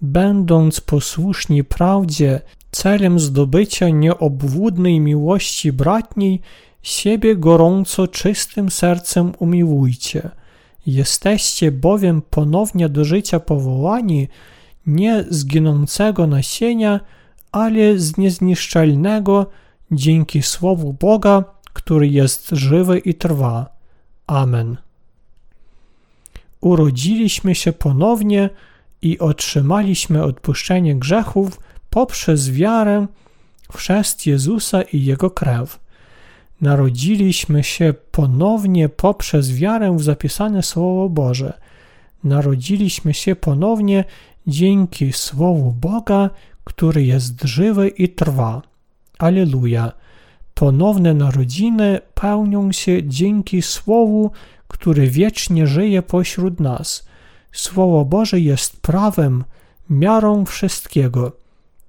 będąc 0.01 0.81
posłuszni 0.81 1.63
prawdzie 1.63 2.41
Celem 2.71 3.19
zdobycia 3.19 3.89
nieobłudnej 3.89 4.99
miłości 4.99 5.73
bratniej 5.73 6.41
siebie 6.81 7.35
gorąco 7.35 8.07
czystym 8.07 8.71
sercem 8.71 9.31
umiłujcie. 9.39 10.29
Jesteście 10.85 11.71
bowiem 11.71 12.21
ponownie 12.21 12.89
do 12.89 13.05
życia 13.05 13.39
powołani 13.39 14.27
nie 14.85 15.25
z 15.29 15.45
nasienia, 16.27 16.99
ale 17.51 17.99
z 17.99 18.17
niezniszczalnego 18.17 19.45
dzięki 19.91 20.41
Słowu 20.41 20.93
Boga, 20.93 21.43
który 21.73 22.07
jest 22.07 22.49
żywy 22.49 22.99
i 22.99 23.13
trwa. 23.13 23.69
Amen. 24.27 24.77
Urodziliśmy 26.61 27.55
się 27.55 27.73
ponownie 27.73 28.49
i 29.01 29.19
otrzymaliśmy 29.19 30.23
odpuszczenie 30.23 30.95
grzechów 30.95 31.59
poprzez 31.89 32.51
wiarę 32.51 33.07
w 33.71 33.77
chrzest 33.77 34.25
Jezusa 34.25 34.81
i 34.81 35.05
Jego 35.05 35.29
krew. 35.29 35.79
Narodziliśmy 36.61 37.63
się 37.63 37.93
ponownie 38.11 38.89
poprzez 38.89 39.55
wiarę 39.55 39.97
w 39.97 40.03
zapisane 40.03 40.63
Słowo 40.63 41.09
Boże. 41.09 41.53
Narodziliśmy 42.23 43.13
się 43.13 43.35
ponownie 43.35 44.03
dzięki 44.47 45.13
Słowu 45.13 45.71
Boga, 45.71 46.29
który 46.63 47.03
jest 47.03 47.43
żywy 47.43 47.87
i 47.87 48.09
trwa. 48.09 48.61
Aleluja. 49.19 49.91
Ponowne 50.53 51.13
narodziny 51.13 51.99
pełnią 52.13 52.71
się 52.71 53.07
dzięki 53.07 53.61
Słowu, 53.61 54.31
który 54.67 55.07
wiecznie 55.07 55.67
żyje 55.67 56.01
pośród 56.01 56.59
nas. 56.59 57.07
Słowo 57.51 58.05
Boże 58.05 58.39
jest 58.39 58.81
prawem, 58.81 59.43
miarą 59.89 60.45
wszystkiego. 60.45 61.31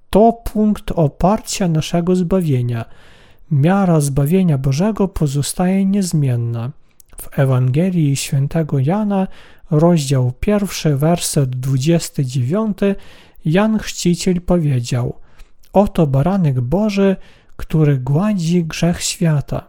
To 0.09 0.33
punkt 0.33 0.91
oparcia 0.91 1.67
naszego 1.67 2.15
zbawienia. 2.15 2.85
Miara 3.51 3.99
zbawienia 4.01 4.57
Bożego 4.57 5.07
pozostaje 5.07 5.85
niezmienna. 5.85 6.71
W 7.21 7.39
Ewangelii 7.39 8.15
świętego 8.15 8.79
Jana, 8.79 9.27
rozdział 9.71 10.31
pierwszy, 10.39 10.97
werset 10.97 11.49
29, 11.49 12.77
Jan 13.45 13.79
Chrzciciel 13.79 14.41
powiedział: 14.41 15.19
Oto 15.73 16.07
baranek 16.07 16.61
Boży, 16.61 17.15
który 17.55 17.97
gładzi 17.97 18.63
grzech 18.63 19.01
świata. 19.01 19.67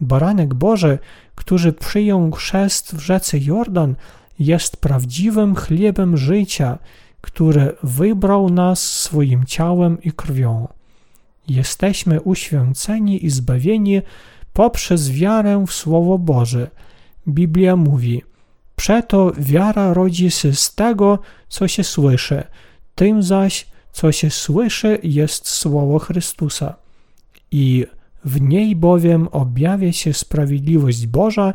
Baranek 0.00 0.54
Boży, 0.54 0.98
który 1.34 1.72
przyjął 1.72 2.30
chrzest 2.30 2.94
w 2.94 3.00
rzece 3.00 3.38
Jordan, 3.38 3.94
jest 4.38 4.76
prawdziwym 4.76 5.54
chlebem 5.54 6.16
życia, 6.16 6.78
który 7.20 7.72
wybrał 7.82 8.50
nas 8.50 8.82
swoim 8.82 9.44
ciałem 9.44 10.02
i 10.02 10.12
krwią. 10.12 10.68
Jesteśmy 11.48 12.20
uświęceni 12.20 13.26
i 13.26 13.30
zbawieni 13.30 14.02
poprzez 14.52 15.10
wiarę 15.10 15.64
w 15.66 15.72
Słowo 15.72 16.18
Boże. 16.18 16.70
Biblia 17.28 17.76
mówi: 17.76 18.22
Przeto 18.76 19.32
wiara 19.38 19.94
rodzi 19.94 20.30
się 20.30 20.54
z 20.54 20.74
tego, 20.74 21.18
co 21.48 21.68
się 21.68 21.84
słyszy, 21.84 22.42
tym 23.00 23.22
zaś, 23.22 23.66
co 23.92 24.12
się 24.12 24.30
słyszy, 24.30 24.98
jest 25.02 25.48
Słowo 25.48 25.98
Chrystusa. 25.98 26.74
I 27.50 27.86
w 28.24 28.40
niej 28.40 28.76
bowiem 28.76 29.28
objawia 29.32 29.92
się 29.92 30.14
sprawiedliwość 30.14 31.06
Boża, 31.06 31.54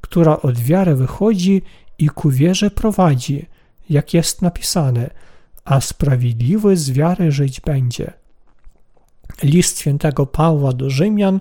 która 0.00 0.40
od 0.40 0.58
wiary 0.58 0.94
wychodzi 0.94 1.62
i 1.98 2.08
ku 2.08 2.30
wierze 2.30 2.70
prowadzi, 2.70 3.46
jak 3.90 4.14
jest 4.14 4.42
napisane, 4.42 5.10
a 5.64 5.80
sprawiedliwy 5.80 6.76
z 6.76 6.90
wiary 6.90 7.32
żyć 7.32 7.60
będzie. 7.60 8.12
List 9.42 9.80
świętego 9.80 10.26
Pawła 10.26 10.72
do 10.72 10.90
Rzymian, 10.90 11.40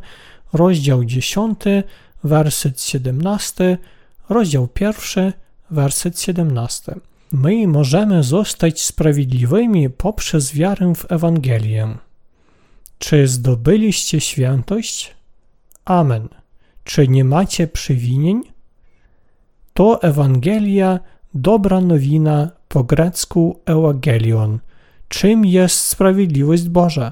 rozdział 0.54 1.06
10, 1.06 1.60
werset 2.24 2.82
17, 2.82 3.78
rozdział 4.30 4.68
1, 4.80 5.34
werset 5.70 6.22
17. 6.22 6.96
My 7.32 7.68
możemy 7.68 8.24
zostać 8.24 8.82
sprawiedliwymi 8.82 9.90
poprzez 9.90 10.54
wiarę 10.54 10.94
w 10.96 11.12
Ewangelię. 11.12 11.98
Czy 13.00 13.28
zdobyliście 13.28 14.22
świętość? 14.22 15.16
Amen. 15.86 16.28
Czy 16.84 17.08
nie 17.08 17.24
macie 17.24 17.68
przewinień? 17.68 18.44
To 19.74 20.02
Ewangelia, 20.02 21.00
dobra 21.34 21.82
nowina 21.82 22.52
po 22.68 22.84
grecku 22.84 23.60
Ewangelion. 23.66 24.60
Czym 25.08 25.46
jest 25.46 25.80
sprawiedliwość 25.80 26.70
Boża? 26.70 27.12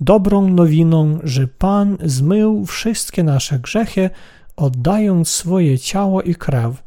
Dobrą 0.00 0.48
nowiną, 0.48 1.18
że 1.22 1.48
Pan 1.48 1.98
zmył 2.04 2.66
wszystkie 2.66 3.22
nasze 3.22 3.58
grzechy, 3.58 4.10
oddając 4.56 5.28
swoje 5.28 5.78
ciało 5.78 6.22
i 6.22 6.34
krew. 6.34 6.82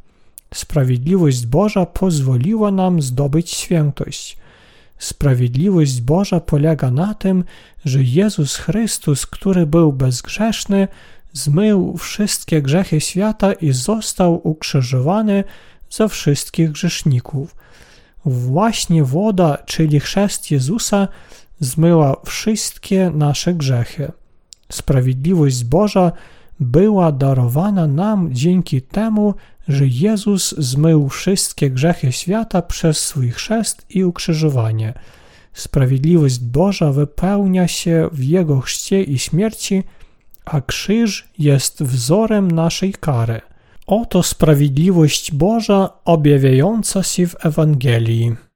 Sprawiedliwość 0.54 1.46
Boża 1.46 1.86
pozwoliła 1.86 2.72
nam 2.72 3.02
zdobyć 3.02 3.52
świętość. 3.52 4.38
Sprawiedliwość 4.98 6.02
Boża 6.02 6.40
polega 6.40 6.92
na 6.92 7.14
tym, 7.14 7.44
że 7.86 8.04
Jezus 8.04 8.56
Chrystus, 8.56 9.26
który 9.26 9.66
był 9.66 9.94
bezgrzeszny, 9.94 10.88
zmył 11.34 11.98
wszystkie 11.98 12.62
grzechy 12.62 13.02
świata 13.02 13.54
i 13.54 13.72
został 13.72 14.48
ukrzyżowany 14.48 15.44
za 15.90 16.08
wszystkich 16.08 16.72
grzeszników. 16.72 17.56
Właśnie 18.26 19.04
woda, 19.04 19.58
czyli 19.66 20.00
chrzest 20.00 20.52
Jezusa, 20.52 21.08
zmyła 21.60 22.16
wszystkie 22.26 23.12
nasze 23.14 23.54
grzechy. 23.54 24.12
Sprawiedliwość 24.72 25.64
Boża 25.64 26.12
była 26.60 27.12
darowana 27.12 27.88
nam 27.88 28.30
dzięki 28.34 28.82
temu, 28.82 29.34
że 29.68 29.88
Jezus 29.88 30.56
zmył 30.58 31.10
wszystkie 31.10 31.70
grzechy 31.70 32.12
świata 32.12 32.62
przez 32.62 33.00
swój 33.00 33.32
chrzest 33.32 33.86
i 33.90 34.04
ukrzyżowanie. 34.04 34.94
Sprawiedliwość 35.54 36.40
Boża 36.40 36.92
wypełnia 36.92 37.68
się 37.68 38.10
w 38.12 38.24
Jego 38.24 38.60
chrzcie 38.60 39.04
i 39.04 39.20
śmierci, 39.20 39.84
a 40.46 40.62
krzyż 40.62 41.28
jest 41.38 41.84
wzorem 41.84 42.52
naszej 42.52 42.94
kary. 42.94 43.42
Oto 43.88 44.24
sprawiedliwość 44.24 45.32
Boża 45.32 45.90
objawiająca 46.06 47.04
się 47.04 47.28
w 47.28 47.46
Ewangelii. 47.46 48.47